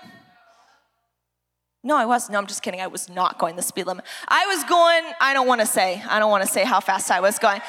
No, 1.83 1.95
I 1.97 2.07
was. 2.07 2.31
No, 2.31 2.39
I'm 2.39 2.47
just 2.47 2.63
kidding. 2.63 2.81
I 2.81 2.87
was 2.87 3.09
not 3.09 3.37
going 3.37 3.57
the 3.57 3.61
speed 3.61 3.85
limit. 3.85 4.05
I 4.27 4.47
was 4.47 4.63
going, 4.63 5.03
I 5.21 5.35
don't 5.35 5.45
want 5.45 5.61
to 5.61 5.67
say, 5.67 6.01
I 6.09 6.17
don't 6.17 6.31
want 6.31 6.43
to 6.43 6.49
say 6.51 6.63
how 6.63 6.79
fast 6.79 7.11
I 7.11 7.19
was 7.19 7.37
going. 7.37 7.61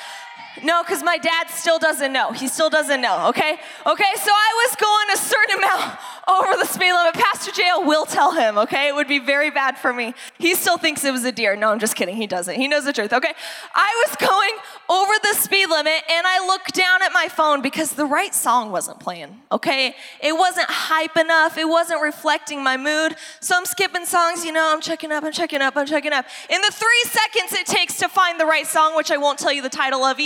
No, 0.62 0.82
because 0.82 1.02
my 1.02 1.18
dad 1.18 1.48
still 1.50 1.78
doesn't 1.78 2.12
know. 2.12 2.32
He 2.32 2.48
still 2.48 2.70
doesn't 2.70 3.00
know, 3.00 3.28
okay? 3.28 3.58
Okay, 3.86 4.12
so 4.16 4.30
I 4.32 4.66
was 4.66 4.76
going 4.76 5.06
a 5.12 5.16
certain 5.16 5.58
amount 5.58 5.98
over 6.28 6.56
the 6.56 6.64
speed 6.64 6.92
limit. 6.92 7.14
Pastor 7.14 7.52
JL 7.52 7.86
will 7.86 8.06
tell 8.06 8.32
him, 8.32 8.58
okay? 8.58 8.88
It 8.88 8.94
would 8.94 9.08
be 9.08 9.18
very 9.18 9.50
bad 9.50 9.78
for 9.78 9.92
me. 9.92 10.14
He 10.38 10.54
still 10.54 10.78
thinks 10.78 11.04
it 11.04 11.12
was 11.12 11.24
a 11.24 11.32
deer. 11.32 11.56
No, 11.56 11.70
I'm 11.70 11.78
just 11.78 11.94
kidding. 11.94 12.16
He 12.16 12.26
doesn't. 12.26 12.54
He 12.54 12.68
knows 12.68 12.84
the 12.84 12.92
truth, 12.92 13.12
okay? 13.12 13.34
I 13.74 14.06
was 14.06 14.16
going 14.16 14.54
over 14.88 15.12
the 15.22 15.34
speed 15.34 15.68
limit 15.68 16.02
and 16.10 16.26
I 16.26 16.46
looked 16.46 16.74
down 16.74 17.02
at 17.02 17.12
my 17.12 17.28
phone 17.28 17.60
because 17.60 17.92
the 17.92 18.06
right 18.06 18.34
song 18.34 18.72
wasn't 18.72 18.98
playing, 18.98 19.40
okay? 19.52 19.94
It 20.22 20.32
wasn't 20.32 20.66
hype 20.68 21.16
enough. 21.16 21.58
It 21.58 21.68
wasn't 21.68 22.02
reflecting 22.02 22.62
my 22.62 22.76
mood. 22.76 23.16
So 23.40 23.56
I'm 23.56 23.66
skipping 23.66 24.06
songs, 24.06 24.44
you 24.44 24.52
know, 24.52 24.72
I'm 24.72 24.80
checking 24.80 25.12
up, 25.12 25.22
I'm 25.22 25.32
checking 25.32 25.60
up, 25.60 25.76
I'm 25.76 25.86
checking 25.86 26.12
up. 26.12 26.24
In 26.48 26.60
the 26.60 26.72
three 26.72 27.02
seconds 27.04 27.52
it 27.52 27.66
takes 27.66 27.98
to 27.98 28.08
find 28.08 28.40
the 28.40 28.46
right 28.46 28.66
song, 28.66 28.96
which 28.96 29.10
I 29.10 29.16
won't 29.16 29.38
tell 29.38 29.52
you 29.52 29.62
the 29.62 29.68
title 29.68 30.02
of 30.02 30.18
either, 30.18 30.25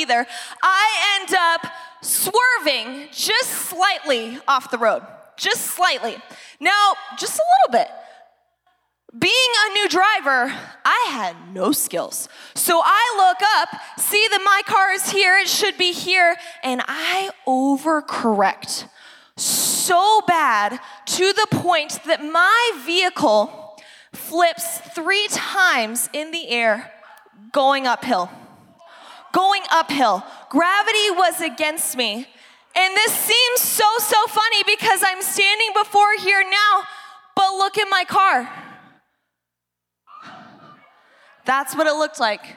I 0.62 1.18
end 1.20 1.34
up 1.34 1.72
swerving 2.02 3.08
just 3.12 3.50
slightly 3.50 4.38
off 4.48 4.70
the 4.70 4.78
road 4.78 5.02
just 5.40 5.62
slightly. 5.62 6.16
Now, 6.60 6.92
just 7.18 7.38
a 7.38 7.42
little 7.42 7.82
bit. 7.82 7.90
Being 9.18 9.32
a 9.32 9.72
new 9.72 9.88
driver, 9.88 10.54
I 10.84 11.06
had 11.08 11.52
no 11.52 11.72
skills. 11.72 12.28
So 12.54 12.80
I 12.84 13.14
look 13.16 13.38
up, 13.58 13.80
see 13.98 14.24
that 14.30 14.40
my 14.44 14.62
car 14.66 14.92
is 14.92 15.10
here, 15.10 15.36
it 15.38 15.48
should 15.48 15.76
be 15.76 15.92
here, 15.92 16.36
and 16.62 16.80
I 16.86 17.30
overcorrect 17.48 18.88
so 19.36 20.20
bad 20.28 20.78
to 21.06 21.32
the 21.32 21.46
point 21.50 21.98
that 22.06 22.22
my 22.22 22.82
vehicle 22.84 23.78
flips 24.12 24.78
three 24.94 25.26
times 25.30 26.08
in 26.12 26.30
the 26.30 26.48
air 26.48 26.92
going 27.50 27.86
uphill. 27.88 28.30
Going 29.32 29.62
uphill. 29.70 30.24
Gravity 30.48 31.10
was 31.10 31.40
against 31.40 31.96
me. 31.96 32.26
And 32.76 32.96
this 32.96 33.12
seems 33.12 33.60
so, 33.60 33.84
so 33.98 34.26
funny 34.28 34.62
because 34.66 35.02
I'm 35.04 35.22
standing 35.22 35.70
before 35.74 36.14
here 36.20 36.42
now, 36.42 36.82
but 37.34 37.52
look 37.56 37.78
at 37.78 37.88
my 37.90 38.04
car. 38.04 38.48
That's 41.44 41.74
what 41.74 41.86
it 41.86 41.94
looked 41.94 42.20
like. 42.20 42.56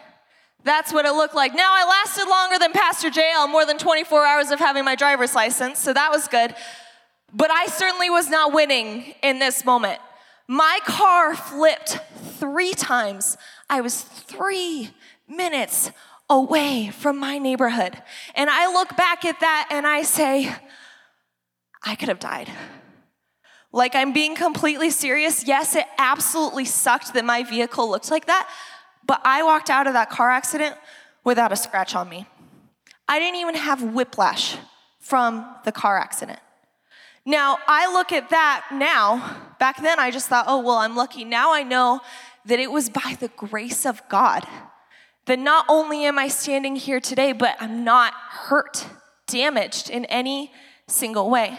That's 0.63 0.93
what 0.93 1.05
it 1.05 1.11
looked 1.13 1.35
like. 1.35 1.53
Now, 1.55 1.71
I 1.73 1.85
lasted 1.85 2.29
longer 2.29 2.59
than 2.59 2.71
Pastor 2.71 3.09
JL, 3.09 3.49
more 3.51 3.65
than 3.65 3.77
24 3.77 4.25
hours 4.25 4.51
of 4.51 4.59
having 4.59 4.85
my 4.85 4.95
driver's 4.95 5.35
license, 5.35 5.79
so 5.79 5.93
that 5.93 6.09
was 6.11 6.27
good. 6.27 6.55
But 7.33 7.51
I 7.51 7.65
certainly 7.65 8.09
was 8.09 8.29
not 8.29 8.53
winning 8.53 9.15
in 9.23 9.39
this 9.39 9.65
moment. 9.65 9.99
My 10.47 10.79
car 10.85 11.35
flipped 11.35 11.99
three 12.39 12.73
times. 12.73 13.37
I 13.69 13.81
was 13.81 14.01
three 14.01 14.91
minutes 15.27 15.91
away 16.33 16.89
from 16.89 17.17
my 17.17 17.37
neighborhood. 17.37 18.01
And 18.35 18.49
I 18.49 18.71
look 18.73 18.95
back 18.97 19.23
at 19.23 19.39
that 19.39 19.67
and 19.71 19.85
I 19.85 20.01
say, 20.01 20.53
I 21.83 21.95
could 21.95 22.09
have 22.09 22.19
died. 22.19 22.49
Like, 23.71 23.95
I'm 23.95 24.13
being 24.13 24.35
completely 24.35 24.89
serious. 24.89 25.45
Yes, 25.45 25.75
it 25.75 25.85
absolutely 25.97 26.65
sucked 26.65 27.13
that 27.13 27.25
my 27.25 27.43
vehicle 27.43 27.89
looked 27.89 28.11
like 28.11 28.25
that, 28.27 28.49
but 29.05 29.21
I 29.23 29.43
walked 29.43 29.69
out 29.69 29.87
of 29.87 29.93
that 29.93 30.09
car 30.09 30.29
accident 30.29 30.75
without 31.23 31.51
a 31.51 31.55
scratch 31.55 31.95
on 31.95 32.09
me. 32.09 32.27
I 33.07 33.19
didn't 33.19 33.39
even 33.39 33.55
have 33.55 33.81
whiplash 33.81 34.57
from 34.99 35.45
the 35.65 35.71
car 35.71 35.97
accident. 35.97 36.39
Now, 37.25 37.57
I 37.67 37.91
look 37.91 38.11
at 38.11 38.29
that 38.31 38.65
now. 38.71 39.37
Back 39.59 39.81
then, 39.81 39.99
I 39.99 40.11
just 40.11 40.27
thought, 40.27 40.45
oh, 40.47 40.59
well, 40.59 40.77
I'm 40.77 40.95
lucky. 40.95 41.23
Now 41.23 41.53
I 41.53 41.63
know 41.63 42.01
that 42.45 42.59
it 42.59 42.71
was 42.71 42.89
by 42.89 43.17
the 43.19 43.29
grace 43.29 43.85
of 43.85 44.01
God 44.09 44.45
that 45.25 45.39
not 45.39 45.65
only 45.69 46.05
am 46.05 46.19
I 46.19 46.27
standing 46.27 46.75
here 46.75 46.99
today, 46.99 47.31
but 47.31 47.55
I'm 47.59 47.83
not 47.83 48.13
hurt, 48.13 48.85
damaged 49.27 49.89
in 49.89 50.05
any 50.05 50.51
single 50.87 51.29
way. 51.29 51.57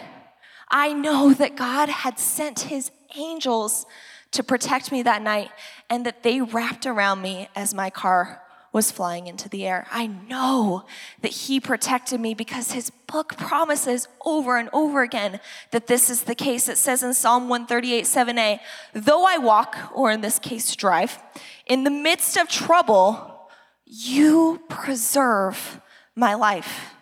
I 0.69 0.93
know 0.93 1.33
that 1.33 1.55
God 1.55 1.89
had 1.89 2.19
sent 2.19 2.61
his 2.61 2.91
angels 3.15 3.85
to 4.31 4.43
protect 4.43 4.91
me 4.91 5.01
that 5.03 5.21
night 5.21 5.49
and 5.89 6.05
that 6.05 6.23
they 6.23 6.41
wrapped 6.41 6.85
around 6.85 7.21
me 7.21 7.47
as 7.55 7.73
my 7.73 7.89
car 7.89 8.41
was 8.75 8.91
flying 8.91 9.27
into 9.27 9.47
the 9.47 9.65
air. 9.65 9.87
I 9.89 10.07
know 10.07 10.83
that 11.21 11.31
He 11.31 11.61
protected 11.61 12.19
me 12.19 12.33
because 12.33 12.73
His 12.73 12.89
book 12.89 13.37
promises 13.37 14.09
over 14.25 14.57
and 14.57 14.69
over 14.73 15.01
again 15.01 15.39
that 15.71 15.87
this 15.87 16.09
is 16.09 16.23
the 16.23 16.35
case. 16.35 16.67
It 16.67 16.77
says 16.77 17.01
in 17.01 17.13
Psalm 17.13 17.47
138 17.47 18.03
7a, 18.03 18.59
though 18.91 19.25
I 19.25 19.37
walk, 19.37 19.77
or 19.93 20.11
in 20.11 20.19
this 20.19 20.39
case, 20.39 20.75
drive, 20.75 21.17
in 21.65 21.85
the 21.85 21.89
midst 21.89 22.35
of 22.35 22.49
trouble, 22.49 23.34
you 23.85 24.61
preserve 24.69 25.79
my 26.15 26.33
life. 26.33 26.93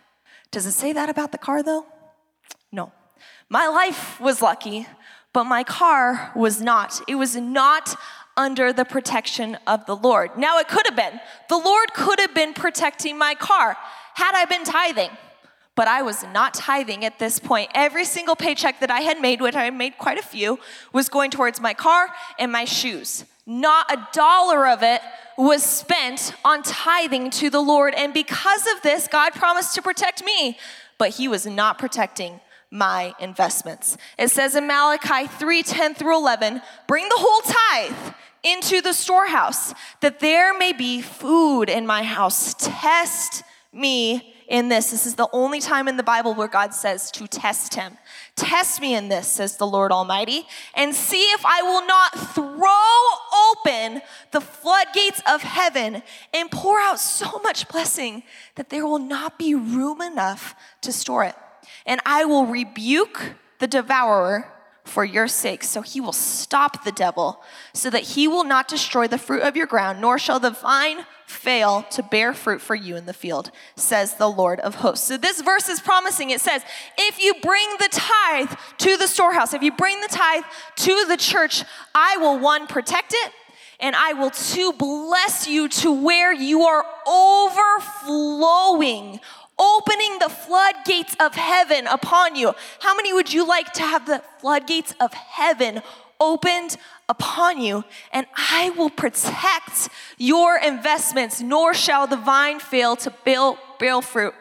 Does 0.52 0.66
it 0.66 0.74
say 0.74 0.94
that 0.94 1.10
about 1.10 1.32
the 1.32 1.38
car 1.38 1.64
though? 1.64 1.86
No. 2.72 2.92
My 3.50 3.68
life 3.68 4.20
was 4.20 4.42
lucky, 4.42 4.88
but 5.32 5.46
my 5.46 5.64
car 5.64 6.32
was 6.36 6.62
not. 6.62 7.02
It 7.08 7.16
was 7.16 7.36
not 7.36 7.96
under 8.36 8.74
the 8.74 8.86
protection 8.86 9.58
of 9.68 9.86
the 9.86 9.96
Lord. 9.96 10.38
Now, 10.38 10.60
it 10.60 10.68
could 10.68 10.86
have 10.86 10.96
been. 10.96 11.20
The 11.50 11.58
Lord 11.58 11.94
could 11.94 12.20
have 12.20 12.34
been 12.34 12.54
protecting 12.54 13.18
my 13.18 13.36
car 13.36 13.78
had 14.16 14.32
I 14.36 14.46
been 14.46 14.64
tithing. 14.64 15.10
But 15.76 15.88
I 15.88 16.04
was 16.04 16.24
not 16.32 16.54
tithing 16.54 17.04
at 17.04 17.18
this 17.18 17.40
point. 17.40 17.72
Every 17.74 18.06
single 18.06 18.36
paycheck 18.36 18.80
that 18.80 18.92
I 18.92 19.02
had 19.02 19.20
made, 19.20 19.42
which 19.42 19.56
I 19.56 19.70
made 19.72 19.98
quite 19.98 20.20
a 20.20 20.24
few, 20.24 20.60
was 20.92 21.10
going 21.10 21.32
towards 21.32 21.60
my 21.60 21.74
car 21.74 22.10
and 22.38 22.52
my 22.52 22.66
shoes. 22.66 23.26
Not 23.46 23.92
a 23.92 24.08
dollar 24.14 24.68
of 24.68 24.84
it 24.84 25.02
was 25.38 25.64
spent 25.64 26.34
on 26.46 26.64
tithing 26.64 27.32
to 27.32 27.50
the 27.50 27.60
Lord. 27.60 27.94
And 27.96 28.14
because 28.14 28.68
of 28.76 28.82
this, 28.82 29.08
God 29.08 29.34
promised 29.34 29.76
to 29.76 29.82
protect 29.82 30.24
me, 30.24 30.58
but 30.98 31.10
He 31.10 31.28
was 31.28 31.46
not 31.46 31.78
protecting 31.78 32.40
my 32.72 33.14
investments. 33.20 33.98
It 34.18 34.30
says 34.30 34.56
in 34.56 34.66
Malachi 34.66 35.28
3 35.28 35.64
10 35.64 35.96
through 35.96 36.18
11, 36.18 36.62
bring 36.88 37.08
the 37.08 37.18
whole 37.18 37.42
tithe 37.42 38.14
into 38.44 38.82
the 38.82 38.94
storehouse, 38.94 39.74
that 40.02 40.20
there 40.20 40.58
may 40.58 40.74
be 40.74 41.02
food 41.02 41.70
in 41.70 41.86
my 41.86 42.04
house. 42.04 42.56
Test 42.58 43.44
me 43.72 44.33
in 44.48 44.70
this. 44.70 44.92
This 44.92 45.06
is 45.06 45.16
the 45.16 45.28
only 45.34 45.60
time 45.60 45.88
in 45.88 45.98
the 45.98 46.04
Bible 46.04 46.34
where 46.34 46.48
God 46.48 46.74
says 46.74 47.12
to 47.12 47.28
test 47.28 47.74
him. 47.76 47.98
Test 48.36 48.82
me 48.82 48.96
in 48.96 49.10
this, 49.10 49.28
says 49.28 49.58
the 49.58 49.68
Lord 49.68 49.92
Almighty, 49.92 50.46
and 50.76 50.94
see 50.94 51.22
if 51.32 51.46
I 51.46 51.62
will 51.62 51.86
not 51.86 52.14
throw 52.34 52.74
open 53.52 54.02
the 54.32 54.42
floodgates 54.42 55.22
of 55.28 55.42
heaven 55.42 56.04
and 56.34 56.52
pour 56.52 56.80
out 56.80 57.00
so 57.00 57.40
much 57.44 57.68
blessing 57.68 58.24
that 58.56 58.70
there 58.70 58.86
will 58.86 59.00
not 59.00 59.38
be 59.38 59.56
room 59.56 60.02
enough 60.02 60.56
to 60.82 60.92
store 60.92 61.24
it. 61.24 61.36
And 61.86 62.02
I 62.06 62.26
will 62.26 62.46
rebuke 62.46 63.34
the 63.60 63.68
devourer 63.68 64.53
for 64.84 65.06
your 65.06 65.28
sake. 65.28 65.64
So 65.64 65.82
he 65.82 66.02
will 66.02 66.14
stop 66.14 66.84
the 66.84 66.92
devil, 66.92 67.42
so 67.74 67.90
that 67.90 68.04
he 68.04 68.28
will 68.28 68.44
not 68.44 68.68
destroy 68.68 69.08
the 69.08 69.18
fruit 69.18 69.42
of 69.42 69.56
your 69.56 69.66
ground, 69.66 70.02
nor 70.02 70.20
shall 70.20 70.40
the 70.40 70.52
vine 70.52 71.06
fail 71.26 71.84
to 71.90 72.04
bear 72.04 72.34
fruit 72.34 72.62
for 72.62 72.76
you 72.76 72.96
in 72.96 73.06
the 73.06 73.14
field, 73.14 73.50
says 73.76 74.16
the 74.16 74.30
Lord 74.30 74.60
of 74.60 74.76
hosts. 74.76 75.08
So 75.08 75.18
this 75.18 75.42
verse 75.42 75.70
is 75.70 75.80
promising. 75.80 76.30
It 76.30 76.42
says, 76.42 76.64
if 76.98 77.24
you 77.24 77.34
bring 77.42 77.68
the 77.80 77.90
tithe 77.92 78.52
to 78.80 78.98
the 78.98 79.08
storehouse, 79.08 79.54
if 79.54 79.64
you 79.64 79.72
bring 79.72 80.02
the 80.02 80.10
tithe 80.10 80.44
to 80.76 81.06
the 81.08 81.18
church, 81.18 81.64
I 81.96 82.18
will 82.18 82.40
one, 82.40 82.68
protect 82.68 83.14
it. 83.14 83.32
And 83.80 83.96
I 83.96 84.14
will 84.14 84.30
two, 84.30 84.74
bless 84.74 85.48
you 85.48 85.68
to 85.70 85.92
where 85.92 86.32
you 86.32 86.62
are 86.64 86.86
overflowing 87.08 89.20
opening 89.60 90.20
the 90.20 90.30
floodgates 90.30 91.16
of 91.20 91.36
heaven 91.36 91.88
upon 91.88 92.36
you. 92.36 92.54
How 92.80 92.96
many 92.96 93.14
would 93.14 93.32
you 93.34 93.48
like 93.48 93.72
to 93.74 93.84
have 93.84 94.06
the 94.06 94.22
floodgates 94.40 94.96
of 95.00 95.14
heaven 95.14 95.82
opened 96.20 96.78
upon 97.08 97.62
you? 97.62 97.84
And 98.12 98.26
I 98.36 98.72
will 98.72 98.90
protect 98.90 99.90
your 100.18 100.58
investments, 100.58 101.42
nor 101.42 101.74
shall 101.74 102.08
the 102.08 102.18
vine 102.18 102.60
fail 102.60 102.96
to 102.98 103.14
bear, 103.24 103.54
bear 103.80 104.02
fruit 104.02 104.34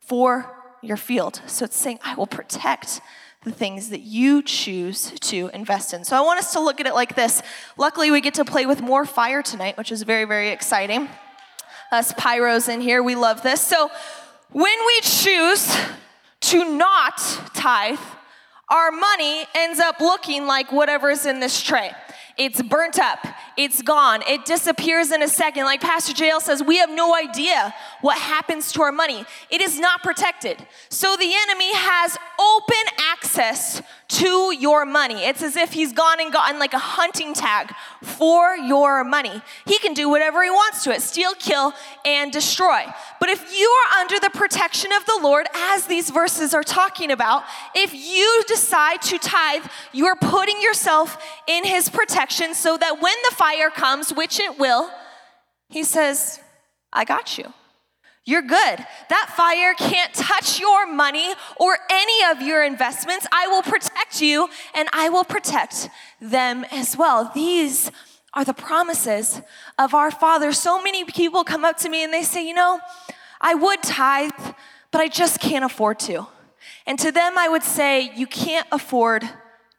for 0.00 0.56
your 0.82 0.96
field. 0.96 1.40
So 1.46 1.64
it's 1.64 1.76
saying, 1.76 1.98
I 2.02 2.14
will 2.14 2.26
protect 2.26 3.00
the 3.42 3.50
things 3.50 3.88
that 3.88 4.00
you 4.00 4.42
choose 4.42 5.12
to 5.20 5.50
invest 5.54 5.94
in. 5.94 6.04
So 6.04 6.14
I 6.16 6.20
want 6.20 6.38
us 6.38 6.52
to 6.52 6.60
look 6.60 6.78
at 6.78 6.86
it 6.86 6.92
like 6.92 7.16
this. 7.16 7.42
Luckily, 7.78 8.10
we 8.10 8.20
get 8.20 8.34
to 8.34 8.44
play 8.44 8.66
with 8.66 8.82
more 8.82 9.06
fire 9.06 9.42
tonight, 9.42 9.78
which 9.78 9.90
is 9.90 10.02
very, 10.02 10.26
very 10.26 10.50
exciting. 10.50 11.08
Us 11.90 12.12
pyros 12.12 12.68
in 12.68 12.82
here, 12.82 13.02
we 13.02 13.14
love 13.14 13.42
this. 13.42 13.60
So 13.60 13.90
when 14.52 14.86
we 14.86 15.00
choose 15.02 15.76
to 16.40 16.76
not 16.76 17.18
tithe, 17.54 17.98
our 18.68 18.90
money 18.90 19.44
ends 19.54 19.78
up 19.80 20.00
looking 20.00 20.46
like 20.46 20.72
whatever's 20.72 21.26
in 21.26 21.40
this 21.40 21.60
tray. 21.60 21.92
It's 22.40 22.62
burnt 22.62 22.98
up. 22.98 23.18
It's 23.58 23.82
gone. 23.82 24.22
It 24.26 24.46
disappears 24.46 25.12
in 25.12 25.22
a 25.22 25.28
second. 25.28 25.66
Like 25.66 25.82
Pastor 25.82 26.14
JL 26.14 26.40
says, 26.40 26.62
we 26.62 26.78
have 26.78 26.88
no 26.88 27.14
idea 27.14 27.74
what 28.00 28.16
happens 28.16 28.72
to 28.72 28.82
our 28.82 28.92
money. 28.92 29.26
It 29.50 29.60
is 29.60 29.78
not 29.78 30.02
protected. 30.02 30.66
So 30.88 31.16
the 31.18 31.30
enemy 31.30 31.74
has 31.74 32.16
open 32.40 32.82
access 33.12 33.82
to 34.08 34.56
your 34.58 34.86
money. 34.86 35.26
It's 35.26 35.42
as 35.42 35.54
if 35.54 35.74
he's 35.74 35.92
gone 35.92 36.18
and 36.18 36.32
gotten 36.32 36.58
like 36.58 36.72
a 36.72 36.78
hunting 36.78 37.34
tag 37.34 37.74
for 38.02 38.56
your 38.56 39.04
money. 39.04 39.42
He 39.66 39.78
can 39.78 39.92
do 39.92 40.08
whatever 40.08 40.42
he 40.42 40.48
wants 40.48 40.82
to 40.84 40.92
it 40.92 41.02
steal, 41.02 41.34
kill, 41.34 41.74
and 42.06 42.32
destroy. 42.32 42.86
But 43.20 43.28
if 43.28 43.54
you 43.54 43.68
are 43.68 44.00
under 44.00 44.18
the 44.18 44.30
protection 44.30 44.92
of 44.92 45.04
the 45.04 45.20
Lord, 45.22 45.46
as 45.54 45.86
these 45.86 46.08
verses 46.08 46.54
are 46.54 46.62
talking 46.62 47.10
about, 47.10 47.44
if 47.74 47.92
you 47.94 48.42
decide 48.48 49.02
to 49.02 49.18
tithe, 49.18 49.66
you 49.92 50.06
are 50.06 50.16
putting 50.16 50.60
yourself 50.62 51.22
in 51.46 51.64
his 51.64 51.90
protection 51.90 52.29
so 52.30 52.76
that 52.76 53.00
when 53.00 53.14
the 53.28 53.34
fire 53.36 53.70
comes, 53.70 54.12
which 54.12 54.38
it 54.40 54.58
will, 54.58 54.90
he 55.68 55.82
says, 55.84 56.40
I 56.92 57.04
got 57.04 57.38
you. 57.38 57.52
You're 58.24 58.42
good. 58.42 58.86
That 59.08 59.32
fire 59.36 59.74
can't 59.74 60.12
touch 60.14 60.60
your 60.60 60.86
money 60.86 61.32
or 61.56 61.78
any 61.90 62.30
of 62.30 62.42
your 62.42 62.62
investments. 62.62 63.26
I 63.32 63.48
will 63.48 63.62
protect 63.62 64.20
you 64.20 64.48
and 64.74 64.88
I 64.92 65.08
will 65.08 65.24
protect 65.24 65.88
them 66.20 66.64
as 66.70 66.96
well. 66.96 67.30
These 67.34 67.90
are 68.34 68.44
the 68.44 68.54
promises 68.54 69.40
of 69.78 69.94
our 69.94 70.10
Father. 70.10 70.52
So 70.52 70.82
many 70.82 71.04
people 71.04 71.44
come 71.44 71.64
up 71.64 71.78
to 71.78 71.88
me 71.88 72.04
and 72.04 72.12
they 72.12 72.22
say, 72.22 72.46
You 72.46 72.54
know, 72.54 72.78
I 73.40 73.54
would 73.54 73.82
tithe, 73.82 74.54
but 74.92 75.00
I 75.00 75.08
just 75.08 75.40
can't 75.40 75.64
afford 75.64 75.98
to. 76.00 76.26
And 76.86 76.98
to 77.00 77.10
them, 77.10 77.38
I 77.38 77.48
would 77.48 77.62
say, 77.64 78.12
You 78.14 78.26
can't 78.26 78.66
afford 78.70 79.28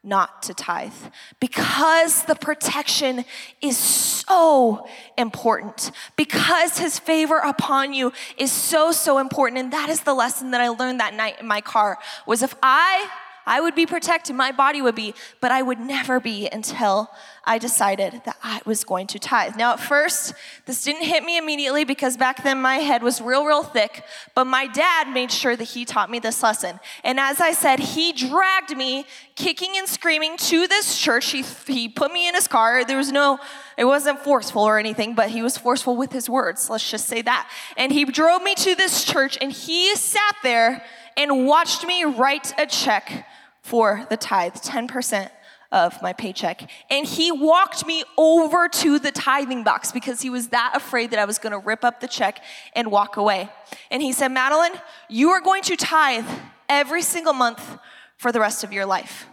not 0.04 0.44
to 0.44 0.54
tithe. 0.54 0.94
Because 1.40 2.24
the 2.24 2.36
protection 2.36 3.24
is 3.62 3.78
so 3.78 4.88
important. 5.18 5.92
Because 6.16 6.80
his 6.80 6.98
favor 6.98 7.38
upon 7.38 7.94
you 7.94 8.12
is 8.38 8.52
so 8.52 8.92
so 8.92 9.20
important. 9.20 9.60
And 9.60 9.74
that 9.74 9.90
is 9.90 10.02
the 10.02 10.14
lesson 10.14 10.52
that 10.52 10.62
i 10.62 10.70
learned 10.70 11.00
that 11.00 11.14
night 11.14 11.40
in 11.40 11.48
my 11.48 11.62
car 11.62 11.98
was 12.26 12.42
if 12.42 12.56
i 12.64 13.10
I 13.46 13.62
would 13.62 13.76
be 13.76 13.86
protected, 13.86 14.36
my 14.36 14.52
body 14.52 14.82
would 14.82 14.96
be, 14.96 15.14
but 15.40 15.52
I 15.52 15.62
would 15.62 15.80
never 15.80 16.20
be 16.20 16.48
until 16.52 17.10
I 17.44 17.58
decided 17.58 18.22
that 18.26 18.38
I 18.44 18.62
was 18.66 18.84
going 18.84 19.08
to 19.08 19.20
tithe. 19.20 19.56
Now, 19.56 19.74
at 19.74 19.80
first, 19.80 20.34
this 20.68 20.84
didn't 20.84 21.06
hit 21.06 21.24
me 21.24 21.38
immediately 21.38 21.84
because 21.84 22.16
back 22.16 22.44
then 22.44 22.62
my 22.62 22.76
head 22.76 23.02
was 23.02 23.20
real, 23.20 23.46
real 23.46 23.64
thick, 23.64 24.04
but 24.36 24.46
my 24.46 24.68
dad 24.68 25.12
made 25.12 25.32
sure 25.32 25.56
that 25.56 25.64
he 25.64 25.84
taught 25.84 26.12
me 26.12 26.20
this 26.20 26.44
lesson. 26.44 26.80
And 27.04 27.20
as 27.20 27.42
I 27.42 27.52
said, 27.54 27.80
he 27.80 28.14
dragged 28.14 28.78
me 28.78 29.06
kicking 29.36 29.72
and 29.76 29.88
screaming 29.88 30.38
to 30.38 30.68
this 30.68 31.00
church. 31.00 31.32
He, 31.32 31.44
he 31.66 31.90
put 31.90 32.14
me 32.14 32.28
in 32.28 32.36
his 32.36 32.48
car. 32.48 32.86
There 32.86 32.98
was 32.98 33.12
no, 33.12 33.40
it 33.76 33.86
wasn't 33.86 34.20
forceful 34.20 34.62
or 34.62 34.78
anything, 34.78 35.16
but 35.16 35.32
he 35.32 35.42
was 35.42 35.58
forceful 35.58 35.98
with 35.98 36.12
his 36.12 36.30
words. 36.30 36.70
Let's 36.70 36.90
just 36.90 37.08
say 37.08 37.24
that. 37.24 37.50
And 37.76 37.92
he 37.92 38.06
drove 38.06 38.44
me 38.44 38.54
to 38.56 38.76
this 38.76 39.04
church 39.04 39.38
and 39.42 39.52
he 39.52 39.96
sat 39.96 40.36
there 40.44 40.84
and 41.18 41.48
watched 41.48 41.86
me 41.86 42.04
write 42.04 42.54
a 42.60 42.66
check 42.66 43.26
for 43.62 44.06
the 44.10 44.18
tithe, 44.18 44.56
10% 44.56 45.30
of 45.72 46.02
my 46.02 46.12
paycheck. 46.12 46.70
And 46.90 47.06
he 47.06 47.32
walked 47.32 47.86
me 47.86 48.04
over 48.18 48.68
to 48.68 49.00
the 49.00 49.12
tithing 49.12 49.64
box 49.64 49.92
because 49.92 50.22
he 50.22 50.30
was 50.30 50.50
that 50.50 50.74
afraid 50.76 51.12
that 51.12 51.20
I 51.20 51.26
was 51.26 51.38
going 51.38 51.54
to 51.54 51.60
rip 51.60 51.86
up 51.86 52.02
the 52.02 52.08
check 52.08 52.44
and 52.76 52.92
walk 52.92 53.16
away. 53.18 53.50
And 53.90 54.02
he 54.02 54.12
said, 54.12 54.30
Madeline, 54.30 54.74
you 55.10 55.30
are 55.30 55.40
going 55.40 55.64
to 55.64 55.78
tithe 55.78 56.28
every 56.68 57.02
single 57.02 57.34
month 57.34 57.78
for 58.18 58.32
the 58.32 58.40
rest 58.40 58.64
of 58.64 58.74
your 58.74 58.86
life. 58.86 59.28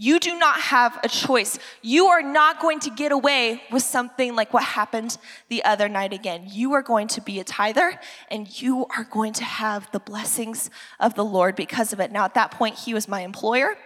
You 0.00 0.20
do 0.20 0.38
not 0.38 0.60
have 0.60 0.96
a 1.02 1.08
choice. 1.08 1.58
You 1.82 2.06
are 2.06 2.22
not 2.22 2.60
going 2.60 2.78
to 2.80 2.90
get 2.90 3.10
away 3.10 3.62
with 3.72 3.82
something 3.82 4.36
like 4.36 4.54
what 4.54 4.62
happened 4.62 5.18
the 5.48 5.64
other 5.64 5.88
night 5.88 6.12
again. 6.12 6.44
You 6.46 6.72
are 6.74 6.82
going 6.82 7.08
to 7.08 7.20
be 7.20 7.40
a 7.40 7.44
tither 7.44 7.98
and 8.30 8.62
you 8.62 8.86
are 8.96 9.02
going 9.02 9.32
to 9.34 9.44
have 9.44 9.90
the 9.90 9.98
blessings 9.98 10.70
of 11.00 11.14
the 11.14 11.24
Lord 11.24 11.56
because 11.56 11.92
of 11.92 11.98
it. 11.98 12.12
Now, 12.12 12.24
at 12.24 12.34
that 12.34 12.52
point, 12.52 12.76
he 12.76 12.94
was 12.94 13.08
my 13.08 13.22
employer. 13.22 13.76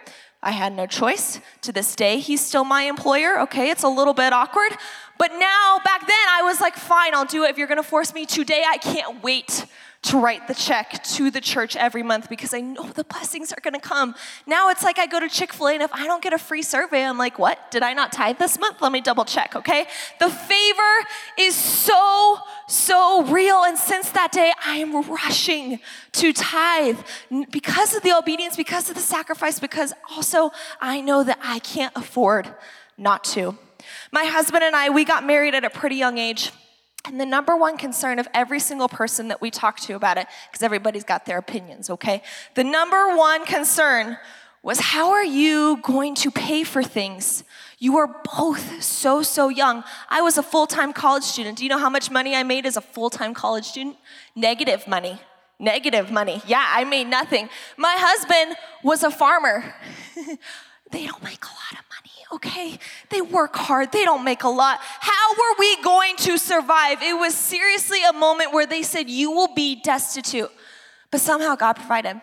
I 0.43 0.51
had 0.51 0.73
no 0.73 0.85
choice. 0.85 1.39
To 1.61 1.71
this 1.71 1.95
day, 1.95 2.19
he's 2.19 2.45
still 2.45 2.63
my 2.63 2.83
employer. 2.83 3.39
Okay, 3.39 3.71
it's 3.71 3.83
a 3.83 3.89
little 3.89 4.13
bit 4.13 4.33
awkward. 4.33 4.77
But 5.17 5.31
now, 5.31 5.79
back 5.83 6.01
then, 6.01 6.27
I 6.29 6.41
was 6.43 6.61
like, 6.61 6.75
fine, 6.75 7.15
I'll 7.15 7.25
do 7.25 7.43
it 7.45 7.49
if 7.49 7.57
you're 7.57 7.67
gonna 7.67 7.81
force 7.81 8.13
me. 8.13 8.27
Today, 8.27 8.63
I 8.67 8.77
can't 8.77 9.23
wait 9.23 9.65
to 10.03 10.19
write 10.19 10.47
the 10.47 10.53
check 10.53 11.01
to 11.03 11.31
the 11.31 11.39
church 11.39 11.75
every 11.75 12.03
month 12.03 12.29
because 12.29 12.53
I 12.53 12.59
know 12.59 12.83
the 12.89 13.05
blessings 13.05 13.53
are 13.53 13.61
gonna 13.61 13.79
come. 13.79 14.15
Now 14.45 14.69
it's 14.69 14.83
like 14.83 14.99
I 14.99 15.05
go 15.05 15.19
to 15.19 15.29
Chick 15.29 15.53
fil 15.53 15.67
A 15.67 15.73
and 15.73 15.81
if 15.81 15.93
I 15.93 16.05
don't 16.05 16.21
get 16.21 16.33
a 16.33 16.37
free 16.37 16.61
survey, 16.61 17.03
I'm 17.03 17.17
like, 17.17 17.39
what? 17.39 17.71
Did 17.71 17.83
I 17.83 17.93
not 17.93 18.11
tithe 18.11 18.37
this 18.37 18.59
month? 18.59 18.81
Let 18.81 18.91
me 18.91 18.99
double 18.99 19.23
check, 19.23 19.55
okay? 19.55 19.87
The 20.19 20.29
favor 20.29 21.07
is 21.39 21.55
so, 21.55 22.37
so 22.67 23.23
real. 23.23 23.63
And 23.63 23.77
since 23.77 24.09
that 24.11 24.33
day, 24.33 24.51
I 24.65 24.77
am 24.77 25.09
rushing 25.09 25.79
to 26.13 26.33
tithe 26.33 26.99
because 27.51 27.95
of 27.95 28.03
the 28.03 28.11
obedience, 28.11 28.57
because 28.57 28.89
of 28.89 28.95
the 28.95 29.01
sacrifice, 29.01 29.59
because 29.59 29.93
also 30.11 30.51
I 30.81 30.99
know 30.99 31.23
that 31.23 31.39
I 31.41 31.59
can't 31.59 31.93
afford 31.95 32.53
not 32.97 33.23
to. 33.25 33.57
My 34.11 34.25
husband 34.25 34.63
and 34.63 34.75
I, 34.75 34.89
we 34.89 35.05
got 35.05 35.25
married 35.25 35.55
at 35.55 35.63
a 35.63 35.69
pretty 35.69 35.95
young 35.95 36.17
age. 36.17 36.51
And 37.05 37.19
the 37.19 37.25
number 37.25 37.57
one 37.57 37.77
concern 37.77 38.17
of 38.17 38.27
every 38.33 38.59
single 38.59 38.87
person 38.87 39.27
that 39.27 39.41
we 39.41 39.51
talk 39.51 39.79
to 39.81 39.93
about 39.93 40.17
it, 40.17 40.27
because 40.49 40.63
everybody's 40.63 41.03
got 41.03 41.25
their 41.25 41.37
opinions, 41.37 41.89
okay? 41.89 42.23
The 42.55 42.63
number 42.63 43.15
one 43.15 43.45
concern 43.45 44.17
was 44.61 44.79
how 44.79 45.11
are 45.11 45.25
you 45.25 45.79
going 45.83 46.15
to 46.15 46.31
pay 46.31 46.63
for 46.63 46.81
things? 46.81 47.43
You 47.77 47.97
are 47.97 48.07
both 48.37 48.81
so, 48.81 49.21
so 49.21 49.49
young. 49.49 49.83
I 50.09 50.21
was 50.21 50.37
a 50.37 50.43
full 50.43 50.65
time 50.65 50.93
college 50.93 51.23
student. 51.23 51.57
Do 51.57 51.65
you 51.65 51.69
know 51.69 51.77
how 51.77 51.89
much 51.89 52.09
money 52.09 52.33
I 52.33 52.43
made 52.43 52.65
as 52.65 52.77
a 52.77 52.81
full 52.81 53.09
time 53.09 53.33
college 53.33 53.65
student? 53.65 53.97
Negative 54.35 54.87
money. 54.87 55.19
Negative 55.59 56.09
money. 56.09 56.41
Yeah, 56.47 56.65
I 56.65 56.85
made 56.85 57.07
nothing. 57.07 57.49
My 57.75 57.95
husband 57.97 58.55
was 58.81 59.03
a 59.03 59.11
farmer. 59.11 59.75
they 60.91 61.05
don't 61.05 61.23
make 61.23 61.43
a 61.43 61.47
lot 61.47 61.73
of 61.73 61.85
money 61.89 61.92
okay, 62.33 62.77
they 63.09 63.21
work 63.21 63.55
hard, 63.55 63.91
they 63.91 64.05
don't 64.05 64.23
make 64.23 64.43
a 64.43 64.49
lot. 64.49 64.79
How 64.81 65.33
were 65.33 65.59
we 65.59 65.81
going 65.81 66.15
to 66.17 66.37
survive? 66.37 67.01
It 67.01 67.17
was 67.17 67.35
seriously 67.35 67.99
a 68.03 68.13
moment 68.13 68.53
where 68.53 68.65
they 68.65 68.83
said, 68.83 69.09
You 69.09 69.31
will 69.31 69.53
be 69.53 69.75
destitute. 69.75 70.51
But 71.11 71.21
somehow 71.21 71.55
God 71.55 71.73
provided. 71.73 72.21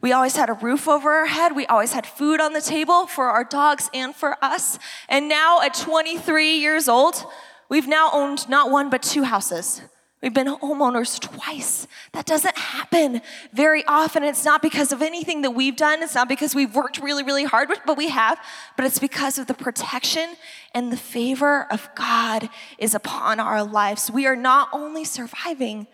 We 0.00 0.12
always 0.12 0.34
had 0.34 0.48
a 0.48 0.54
roof 0.54 0.88
over 0.88 1.10
our 1.12 1.26
head. 1.26 1.54
We 1.54 1.66
always 1.66 1.92
had 1.92 2.06
food 2.06 2.40
on 2.40 2.54
the 2.54 2.62
table 2.62 3.06
for 3.06 3.26
our 3.26 3.44
dogs 3.44 3.90
and 3.92 4.14
for 4.14 4.42
us. 4.42 4.78
And 5.08 5.28
now, 5.28 5.60
at 5.60 5.74
23 5.74 6.56
years 6.56 6.88
old, 6.88 7.22
we've 7.68 7.86
now 7.86 8.08
owned 8.12 8.48
not 8.48 8.70
one 8.70 8.88
but 8.88 9.02
two 9.02 9.24
houses. 9.24 9.82
We've 10.22 10.34
been 10.34 10.48
homeowners 10.48 11.18
twice. 11.18 11.86
That 12.12 12.26
doesn't 12.26 12.56
happen 12.56 13.22
very 13.54 13.84
often. 13.86 14.22
It's 14.22 14.44
not 14.44 14.60
because 14.60 14.92
of 14.92 15.00
anything 15.00 15.40
that 15.42 15.52
we've 15.52 15.76
done. 15.76 16.02
It's 16.02 16.14
not 16.14 16.28
because 16.28 16.54
we've 16.54 16.74
worked 16.74 16.98
really, 16.98 17.22
really 17.22 17.44
hard, 17.44 17.70
but 17.86 17.96
we 17.96 18.10
have. 18.10 18.38
But 18.76 18.84
it's 18.84 18.98
because 18.98 19.38
of 19.38 19.46
the 19.46 19.54
protection 19.54 20.36
and 20.74 20.92
the 20.92 20.98
favor 20.98 21.66
of 21.72 21.88
God 21.94 22.50
is 22.76 22.94
upon 22.94 23.40
our 23.40 23.64
lives. 23.64 24.10
We 24.10 24.26
are 24.26 24.36
not 24.36 24.68
only 24.74 25.04
surviving, 25.04 25.86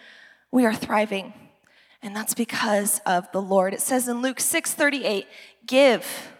we 0.50 0.66
are 0.66 0.74
thriving. 0.74 1.32
And 2.02 2.14
that's 2.14 2.34
because 2.34 3.00
of 3.06 3.30
the 3.30 3.42
Lord. 3.42 3.74
It 3.74 3.80
says 3.80 4.08
in 4.08 4.22
Luke 4.22 4.40
6 4.40 4.72
38, 4.72 5.26
give 5.66 6.32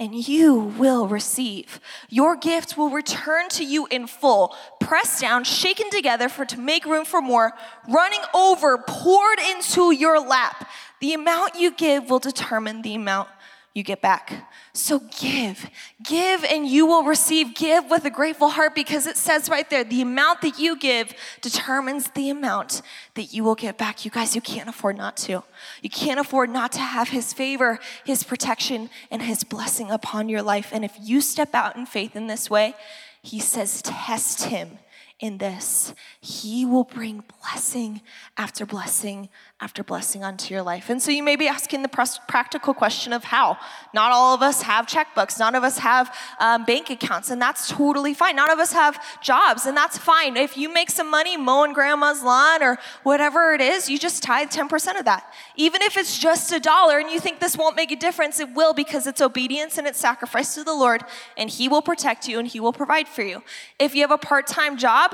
and 0.00 0.14
you 0.14 0.54
will 0.54 1.08
receive. 1.08 1.80
Your 2.08 2.36
gift 2.36 2.76
will 2.76 2.90
return 2.90 3.48
to 3.50 3.64
you 3.64 3.86
in 3.86 4.06
full, 4.06 4.54
pressed 4.78 5.20
down, 5.20 5.44
shaken 5.44 5.90
together 5.90 6.28
for 6.28 6.44
to 6.44 6.58
make 6.58 6.84
room 6.84 7.04
for 7.04 7.20
more, 7.20 7.52
running 7.88 8.20
over, 8.32 8.78
poured 8.78 9.38
into 9.40 9.90
your 9.92 10.20
lap. 10.20 10.68
The 11.00 11.14
amount 11.14 11.56
you 11.56 11.72
give 11.72 12.10
will 12.10 12.20
determine 12.20 12.82
the 12.82 12.94
amount 12.94 13.28
you 13.74 13.82
get 13.82 14.00
back. 14.00 14.50
So 14.72 15.00
give, 15.20 15.70
give, 16.02 16.44
and 16.44 16.66
you 16.66 16.86
will 16.86 17.04
receive. 17.04 17.54
Give 17.54 17.88
with 17.90 18.04
a 18.04 18.10
grateful 18.10 18.48
heart 18.48 18.74
because 18.74 19.06
it 19.06 19.16
says 19.16 19.48
right 19.48 19.68
there 19.70 19.84
the 19.84 20.02
amount 20.02 20.40
that 20.42 20.58
you 20.58 20.76
give 20.76 21.12
determines 21.40 22.08
the 22.10 22.30
amount 22.30 22.82
that 23.14 23.32
you 23.32 23.44
will 23.44 23.54
get 23.54 23.78
back. 23.78 24.04
You 24.04 24.10
guys, 24.10 24.34
you 24.34 24.40
can't 24.40 24.68
afford 24.68 24.96
not 24.96 25.16
to. 25.18 25.44
You 25.82 25.90
can't 25.90 26.18
afford 26.18 26.50
not 26.50 26.72
to 26.72 26.80
have 26.80 27.10
His 27.10 27.32
favor, 27.32 27.78
His 28.04 28.24
protection, 28.24 28.90
and 29.10 29.22
His 29.22 29.44
blessing 29.44 29.90
upon 29.90 30.28
your 30.28 30.42
life. 30.42 30.70
And 30.72 30.84
if 30.84 30.96
you 31.00 31.20
step 31.20 31.54
out 31.54 31.76
in 31.76 31.86
faith 31.86 32.16
in 32.16 32.26
this 32.26 32.50
way, 32.50 32.74
He 33.22 33.38
says, 33.38 33.82
test 33.82 34.44
Him 34.44 34.78
in 35.20 35.38
this. 35.38 35.94
He 36.20 36.64
will 36.64 36.84
bring 36.84 37.24
blessing 37.42 38.02
after 38.36 38.64
blessing 38.64 39.28
after 39.60 39.82
blessing 39.82 40.22
onto 40.22 40.54
your 40.54 40.62
life. 40.62 40.88
And 40.88 41.02
so 41.02 41.10
you 41.10 41.22
may 41.24 41.34
be 41.34 41.48
asking 41.48 41.82
the 41.82 41.88
practical 41.88 42.72
question 42.72 43.12
of 43.12 43.24
how. 43.24 43.58
Not 43.92 44.12
all 44.12 44.32
of 44.32 44.40
us 44.40 44.62
have 44.62 44.86
checkbooks, 44.86 45.36
none 45.40 45.56
of 45.56 45.64
us 45.64 45.78
have 45.78 46.14
um, 46.38 46.64
bank 46.64 46.90
accounts, 46.90 47.30
and 47.30 47.42
that's 47.42 47.68
totally 47.68 48.14
fine. 48.14 48.36
None 48.36 48.50
of 48.50 48.60
us 48.60 48.72
have 48.72 49.02
jobs, 49.20 49.66
and 49.66 49.76
that's 49.76 49.98
fine. 49.98 50.36
If 50.36 50.56
you 50.56 50.72
make 50.72 50.90
some 50.90 51.10
money 51.10 51.36
mowing 51.36 51.72
grandma's 51.72 52.22
lawn 52.22 52.62
or 52.62 52.78
whatever 53.02 53.52
it 53.52 53.60
is, 53.60 53.90
you 53.90 53.98
just 53.98 54.22
tithe 54.22 54.50
10% 54.50 54.98
of 54.98 55.04
that. 55.06 55.32
Even 55.56 55.82
if 55.82 55.96
it's 55.96 56.16
just 56.16 56.52
a 56.52 56.60
dollar 56.60 56.98
and 56.98 57.10
you 57.10 57.18
think 57.18 57.40
this 57.40 57.56
won't 57.56 57.74
make 57.74 57.90
a 57.90 57.96
difference, 57.96 58.38
it 58.38 58.54
will 58.54 58.74
because 58.74 59.08
it's 59.08 59.20
obedience 59.20 59.76
and 59.76 59.88
it's 59.88 59.98
sacrifice 59.98 60.54
to 60.54 60.62
the 60.62 60.74
Lord, 60.74 61.02
and 61.36 61.50
He 61.50 61.68
will 61.68 61.82
protect 61.82 62.28
you 62.28 62.38
and 62.38 62.46
He 62.46 62.60
will 62.60 62.72
provide 62.72 63.08
for 63.08 63.22
you. 63.22 63.42
If 63.80 63.96
you 63.96 64.02
have 64.02 64.12
a 64.12 64.18
part 64.18 64.46
time 64.46 64.76
job, 64.76 65.07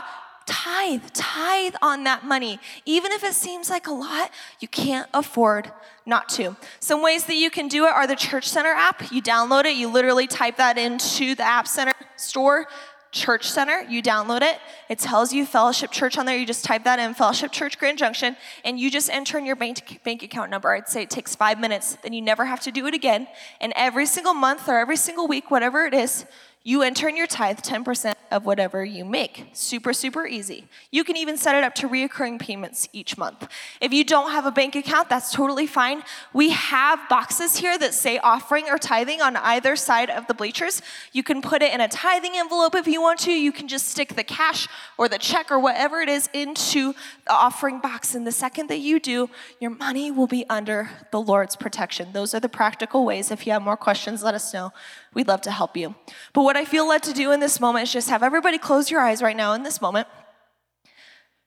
tithe, 0.46 1.02
tithe 1.12 1.74
on 1.80 2.04
that 2.04 2.24
money. 2.24 2.58
Even 2.84 3.12
if 3.12 3.24
it 3.24 3.34
seems 3.34 3.70
like 3.70 3.86
a 3.86 3.92
lot, 3.92 4.30
you 4.60 4.68
can't 4.68 5.08
afford 5.14 5.72
not 6.06 6.28
to. 6.30 6.56
Some 6.80 7.02
ways 7.02 7.24
that 7.26 7.36
you 7.36 7.50
can 7.50 7.68
do 7.68 7.86
it 7.86 7.92
are 7.92 8.06
the 8.06 8.16
Church 8.16 8.48
Center 8.48 8.72
app. 8.72 9.10
You 9.10 9.22
download 9.22 9.64
it, 9.64 9.76
you 9.76 9.88
literally 9.88 10.26
type 10.26 10.56
that 10.58 10.76
into 10.76 11.34
the 11.34 11.44
App 11.44 11.66
Center 11.66 11.94
store. 12.16 12.66
Church 13.14 13.48
Center, 13.48 13.82
you 13.88 14.02
download 14.02 14.42
it. 14.42 14.58
It 14.88 14.98
tells 14.98 15.32
you 15.32 15.46
Fellowship 15.46 15.92
Church 15.92 16.18
on 16.18 16.26
there. 16.26 16.36
You 16.36 16.44
just 16.44 16.64
type 16.64 16.82
that 16.82 16.98
in, 16.98 17.14
Fellowship 17.14 17.52
Church 17.52 17.78
Grand 17.78 17.96
Junction, 17.96 18.36
and 18.64 18.78
you 18.78 18.90
just 18.90 19.08
enter 19.08 19.38
in 19.38 19.46
your 19.46 19.54
bank, 19.54 20.00
bank 20.02 20.24
account 20.24 20.50
number. 20.50 20.74
I'd 20.74 20.88
say 20.88 21.04
it 21.04 21.10
takes 21.10 21.36
five 21.36 21.60
minutes. 21.60 21.96
Then 22.02 22.12
you 22.12 22.20
never 22.20 22.44
have 22.44 22.58
to 22.62 22.72
do 22.72 22.86
it 22.88 22.92
again. 22.92 23.28
And 23.60 23.72
every 23.76 24.06
single 24.06 24.34
month 24.34 24.68
or 24.68 24.78
every 24.78 24.96
single 24.96 25.28
week, 25.28 25.48
whatever 25.48 25.84
it 25.86 25.94
is, 25.94 26.26
you 26.64 26.82
enter 26.82 27.08
in 27.08 27.16
your 27.16 27.26
tithe 27.26 27.60
10% 27.60 28.14
of 28.30 28.46
whatever 28.46 28.84
you 28.84 29.04
make. 29.04 29.46
Super, 29.52 29.92
super 29.92 30.26
easy. 30.26 30.64
You 30.90 31.04
can 31.04 31.16
even 31.16 31.36
set 31.36 31.54
it 31.54 31.62
up 31.62 31.74
to 31.76 31.88
reoccurring 31.88 32.40
payments 32.40 32.88
each 32.92 33.16
month. 33.18 33.46
If 33.80 33.92
you 33.92 34.02
don't 34.02 34.32
have 34.32 34.46
a 34.46 34.50
bank 34.50 34.74
account, 34.74 35.08
that's 35.10 35.30
totally 35.30 35.66
fine. 35.66 36.02
We 36.32 36.50
have 36.50 37.06
boxes 37.08 37.58
here 37.58 37.78
that 37.78 37.92
say 37.92 38.18
offering 38.18 38.68
or 38.68 38.78
tithing 38.78 39.20
on 39.20 39.36
either 39.36 39.76
side 39.76 40.08
of 40.08 40.26
the 40.26 40.34
bleachers. 40.34 40.82
You 41.12 41.22
can 41.22 41.42
put 41.42 41.62
it 41.62 41.72
in 41.72 41.80
a 41.80 41.86
tithing 41.86 42.32
envelope 42.34 42.74
if 42.74 42.88
you 42.88 43.00
want 43.00 43.20
to. 43.20 43.32
You 43.32 43.52
can 43.52 43.68
just 43.68 43.88
stick 43.88 44.16
the 44.16 44.24
cash 44.24 44.66
or 44.98 45.08
the 45.08 45.18
check 45.18 45.52
or 45.52 45.60
whatever 45.60 46.00
it 46.00 46.08
is 46.08 46.28
into 46.32 46.94
the 47.26 47.32
offering 47.32 47.78
box. 47.78 48.14
And 48.14 48.26
the 48.26 48.32
second 48.32 48.68
that 48.68 48.78
you 48.78 48.98
do, 48.98 49.28
your 49.60 49.70
money 49.70 50.10
will 50.10 50.26
be 50.26 50.44
under 50.48 50.90
the 51.12 51.20
Lord's 51.20 51.56
protection. 51.56 52.08
Those 52.12 52.34
are 52.34 52.40
the 52.40 52.48
practical 52.48 53.04
ways. 53.04 53.30
If 53.30 53.46
you 53.46 53.52
have 53.52 53.62
more 53.62 53.76
questions, 53.76 54.22
let 54.22 54.34
us 54.34 54.52
know. 54.52 54.72
We'd 55.12 55.28
love 55.28 55.42
to 55.42 55.52
help 55.52 55.76
you. 55.76 55.94
But 56.32 56.42
what 56.42 56.53
I 56.58 56.64
feel 56.64 56.86
led 56.86 57.02
to 57.04 57.12
do 57.12 57.32
in 57.32 57.40
this 57.40 57.60
moment 57.60 57.84
is 57.84 57.92
just 57.92 58.10
have 58.10 58.22
everybody 58.22 58.58
close 58.58 58.90
your 58.90 59.00
eyes 59.00 59.22
right 59.22 59.36
now 59.36 59.52
in 59.54 59.62
this 59.62 59.80
moment. 59.80 60.06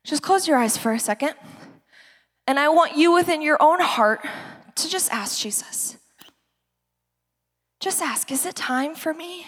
Just 0.04 0.22
close 0.22 0.48
your 0.48 0.58
eyes 0.58 0.78
for 0.78 0.94
a 0.94 1.00
second. 1.00 1.34
And 2.48 2.60
I 2.60 2.70
want 2.70 2.96
you 2.98 3.14
within 3.14 3.42
your 3.42 3.62
own 3.62 3.80
heart 3.82 4.26
to 4.76 4.90
just 4.90 5.12
ask 5.12 5.40
Jesus. 5.40 5.98
Just 7.80 8.02
ask, 8.02 8.32
is 8.32 8.46
it 8.46 8.56
time 8.56 8.96
for 8.96 9.14
me 9.14 9.46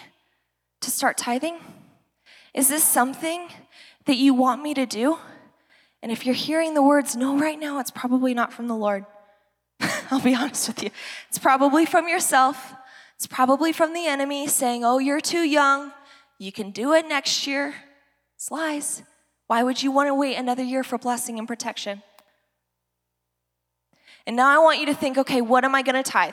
to 0.82 0.90
start 0.90 1.16
tithing? 1.16 1.58
Is 2.54 2.68
this 2.68 2.84
something 2.84 3.48
that 4.06 4.16
you 4.16 4.34
want 4.34 4.62
me 4.62 4.74
to 4.74 4.86
do? 4.86 5.18
And 6.02 6.12
if 6.12 6.24
you're 6.24 6.34
hearing 6.34 6.74
the 6.74 6.82
words 6.82 7.16
no 7.16 7.38
right 7.38 7.58
now, 7.58 7.78
it's 7.78 7.90
probably 7.90 8.34
not 8.34 8.52
from 8.52 8.68
the 8.68 8.76
Lord. 8.76 9.04
I'll 10.10 10.20
be 10.20 10.34
honest 10.34 10.68
with 10.68 10.82
you. 10.82 10.90
It's 11.28 11.38
probably 11.38 11.86
from 11.86 12.08
yourself. 12.08 12.74
It's 13.20 13.26
probably 13.26 13.74
from 13.74 13.92
the 13.92 14.06
enemy 14.06 14.46
saying, 14.46 14.82
Oh, 14.82 14.96
you're 14.96 15.20
too 15.20 15.42
young. 15.42 15.92
You 16.38 16.50
can 16.50 16.70
do 16.70 16.94
it 16.94 17.06
next 17.06 17.46
year. 17.46 17.74
It's 18.36 18.50
lies. 18.50 19.02
Why 19.46 19.62
would 19.62 19.82
you 19.82 19.92
want 19.92 20.08
to 20.08 20.14
wait 20.14 20.36
another 20.36 20.62
year 20.62 20.82
for 20.82 20.96
blessing 20.96 21.38
and 21.38 21.46
protection? 21.46 22.02
And 24.26 24.36
now 24.36 24.48
I 24.48 24.64
want 24.64 24.80
you 24.80 24.86
to 24.86 24.94
think 24.94 25.18
okay, 25.18 25.42
what 25.42 25.66
am 25.66 25.74
I 25.74 25.82
going 25.82 26.02
to 26.02 26.10
tithe? 26.10 26.32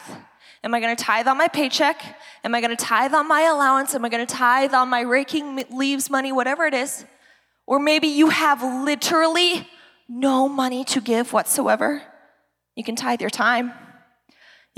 Am 0.63 0.73
I 0.73 0.79
going 0.79 0.95
to 0.95 1.03
tithe 1.03 1.27
on 1.27 1.37
my 1.37 1.49
paycheck? 1.49 2.01
Am 2.45 2.55
I 2.55 2.61
going 2.61 2.73
to 2.73 2.81
tithe 2.81 3.13
on 3.13 3.27
my 3.27 3.41
allowance? 3.41 3.93
Am 3.93 4.05
I 4.05 4.07
going 4.07 4.25
to 4.25 4.33
tithe 4.33 4.73
on 4.73 4.87
my 4.87 5.01
raking 5.01 5.65
leaves 5.69 6.09
money, 6.09 6.31
whatever 6.31 6.63
it 6.63 6.73
is? 6.73 7.03
Or 7.65 7.79
maybe 7.79 8.07
you 8.07 8.29
have 8.29 8.63
literally 8.63 9.67
no 10.07 10.47
money 10.47 10.85
to 10.85 11.01
give 11.01 11.33
whatsoever. 11.33 12.01
You 12.75 12.85
can 12.85 12.95
tithe 12.95 13.19
your 13.19 13.29
time. 13.29 13.73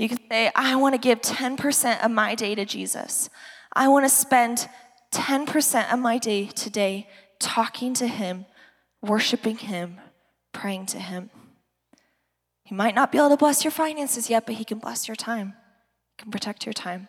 You 0.00 0.08
can 0.08 0.18
say, 0.30 0.50
I 0.54 0.76
want 0.76 0.94
to 0.94 0.98
give 0.98 1.20
10% 1.20 2.02
of 2.02 2.10
my 2.10 2.34
day 2.34 2.54
to 2.54 2.64
Jesus. 2.64 3.28
I 3.74 3.88
want 3.88 4.06
to 4.06 4.08
spend 4.08 4.66
10% 5.12 5.92
of 5.92 5.98
my 5.98 6.16
day 6.16 6.46
today 6.46 7.06
talking 7.38 7.92
to 7.92 8.06
Him, 8.06 8.46
worshiping 9.02 9.58
Him, 9.58 10.00
praying 10.54 10.86
to 10.86 10.98
Him. 10.98 11.28
He 12.64 12.74
might 12.74 12.94
not 12.94 13.12
be 13.12 13.18
able 13.18 13.28
to 13.28 13.36
bless 13.36 13.62
your 13.62 13.72
finances 13.72 14.30
yet, 14.30 14.46
but 14.46 14.54
He 14.54 14.64
can 14.64 14.78
bless 14.78 15.06
your 15.06 15.16
time, 15.16 15.52
He 16.16 16.22
can 16.22 16.30
protect 16.30 16.64
your 16.64 16.72
time. 16.72 17.08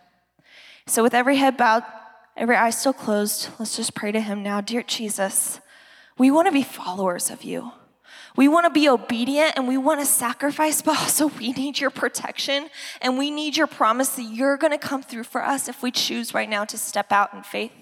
So, 0.85 1.01
with 1.01 1.13
every 1.13 1.37
head 1.37 1.55
bowed, 1.55 1.83
every 2.35 2.57
eye 2.57 2.71
still 2.71 2.91
closed, 2.91 3.47
let's 3.57 3.77
just 3.77 3.95
pray 3.95 4.11
to 4.11 4.19
Him 4.19 4.43
now. 4.43 4.59
Dear 4.59 4.83
Jesus, 4.83 5.61
we 6.17 6.29
want 6.29 6.47
to 6.47 6.51
be 6.51 6.61
followers 6.61 7.29
of 7.29 7.45
you. 7.45 7.71
We 8.35 8.47
want 8.47 8.65
to 8.65 8.69
be 8.69 8.87
obedient 8.87 9.53
and 9.57 9.67
we 9.67 9.77
want 9.77 9.99
to 9.99 10.05
sacrifice, 10.05 10.81
but 10.81 10.97
also 10.97 11.27
we 11.27 11.51
need 11.51 11.79
your 11.79 11.89
protection 11.89 12.69
and 13.01 13.17
we 13.17 13.29
need 13.29 13.57
your 13.57 13.67
promise 13.67 14.09
that 14.09 14.23
you're 14.23 14.57
going 14.57 14.71
to 14.71 14.77
come 14.77 15.03
through 15.03 15.23
for 15.23 15.43
us 15.43 15.67
if 15.67 15.83
we 15.83 15.91
choose 15.91 16.33
right 16.33 16.49
now 16.49 16.65
to 16.65 16.77
step 16.77 17.11
out 17.11 17.33
in 17.33 17.43
faith. 17.43 17.73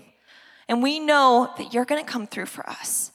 And 0.67 0.81
we 0.83 0.99
know 0.99 1.53
that 1.57 1.73
you're 1.73 1.85
going 1.85 2.03
to 2.03 2.09
come 2.09 2.27
through 2.27 2.47
for 2.47 2.67
us 2.69 3.11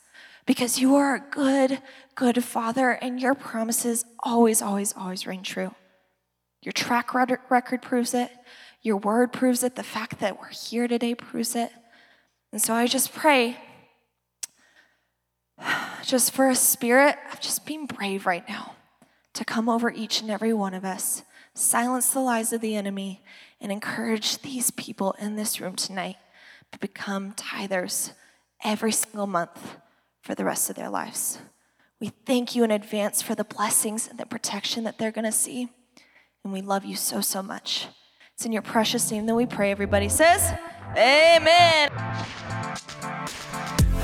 because 0.47 0.79
you 0.79 0.95
are 0.97 1.17
a 1.17 1.21
good, 1.21 1.81
good 2.15 2.45
Father 2.45 2.91
and 2.91 3.21
your 3.21 3.35
promises 3.35 4.05
always, 4.23 4.63
always, 4.63 4.93
always 4.97 5.27
ring 5.27 5.43
true. 5.43 5.75
Your 6.63 6.73
track 6.73 7.15
record 7.15 7.83
proves 7.83 8.15
it, 8.15 8.31
your 8.83 8.97
word 8.97 9.33
proves 9.33 9.63
it, 9.63 9.77
the 9.77 9.83
fact 9.83 10.21
that 10.21 10.41
we're 10.41 10.49
here 10.49 10.89
today 10.89 11.15
proves 11.15 11.55
it. 11.55 11.71
And 12.53 12.63
so 12.63 12.75
I 12.75 12.87
just 12.87 13.13
pray 13.13 13.59
just 16.05 16.33
for 16.33 16.49
a 16.49 16.55
spirit 16.55 17.17
of 17.33 17.41
just 17.41 17.67
being 17.67 17.87
brave 17.87 18.27
right 18.27 18.49
now 18.49 18.75
to 19.33 19.45
come 19.45 19.69
over 19.69 19.91
each 19.91 20.21
and 20.21 20.31
every 20.31 20.53
one 20.53 20.75
of 20.75 20.85
us, 20.85 21.23
silence 21.55 22.11
the 22.11 22.21
lies 22.21 22.53
of 22.53 22.61
the 22.61 22.77
enemy, 22.77 23.23
and 23.61 23.73
encourage 23.73 24.39
these 24.39 24.71
people 24.71 25.15
in 25.19 25.37
this 25.37 25.61
room 25.61 25.75
tonight 25.75 26.17
to 26.73 26.79
become 26.79 27.33
tithers 27.33 28.13
every 28.63 28.93
single 28.93 29.27
month 29.27 29.77
for 30.23 30.35
the 30.35 30.45
rest 30.45 30.71
of 30.71 30.77
their 30.77 30.89
lives. 30.89 31.39
We 32.01 32.09
thank 32.27 32.55
you 32.55 32.65
in 32.65 32.71
advance 32.71 33.23
for 33.23 33.35
the 33.35 33.45
blessings 33.45 34.09
and 34.09 34.19
the 34.19 34.27
protection 34.27 34.85
that 34.85 34.99
they're 34.99 35.13
going 35.13 35.25
to 35.25 35.33
see. 35.33 35.69
And 36.43 36.53
we 36.53 36.61
love 36.61 36.85
you 36.85 36.97
so, 36.97 37.21
so 37.21 37.43
much. 37.43 37.87
It's 38.35 38.45
in 38.45 38.53
your 38.53 38.63
precious 38.63 39.11
name 39.11 39.27
that 39.27 39.35
we 39.35 39.47
pray. 39.47 39.71
Everybody 39.71 40.09
says, 40.09 40.53
Amen. 40.97 41.91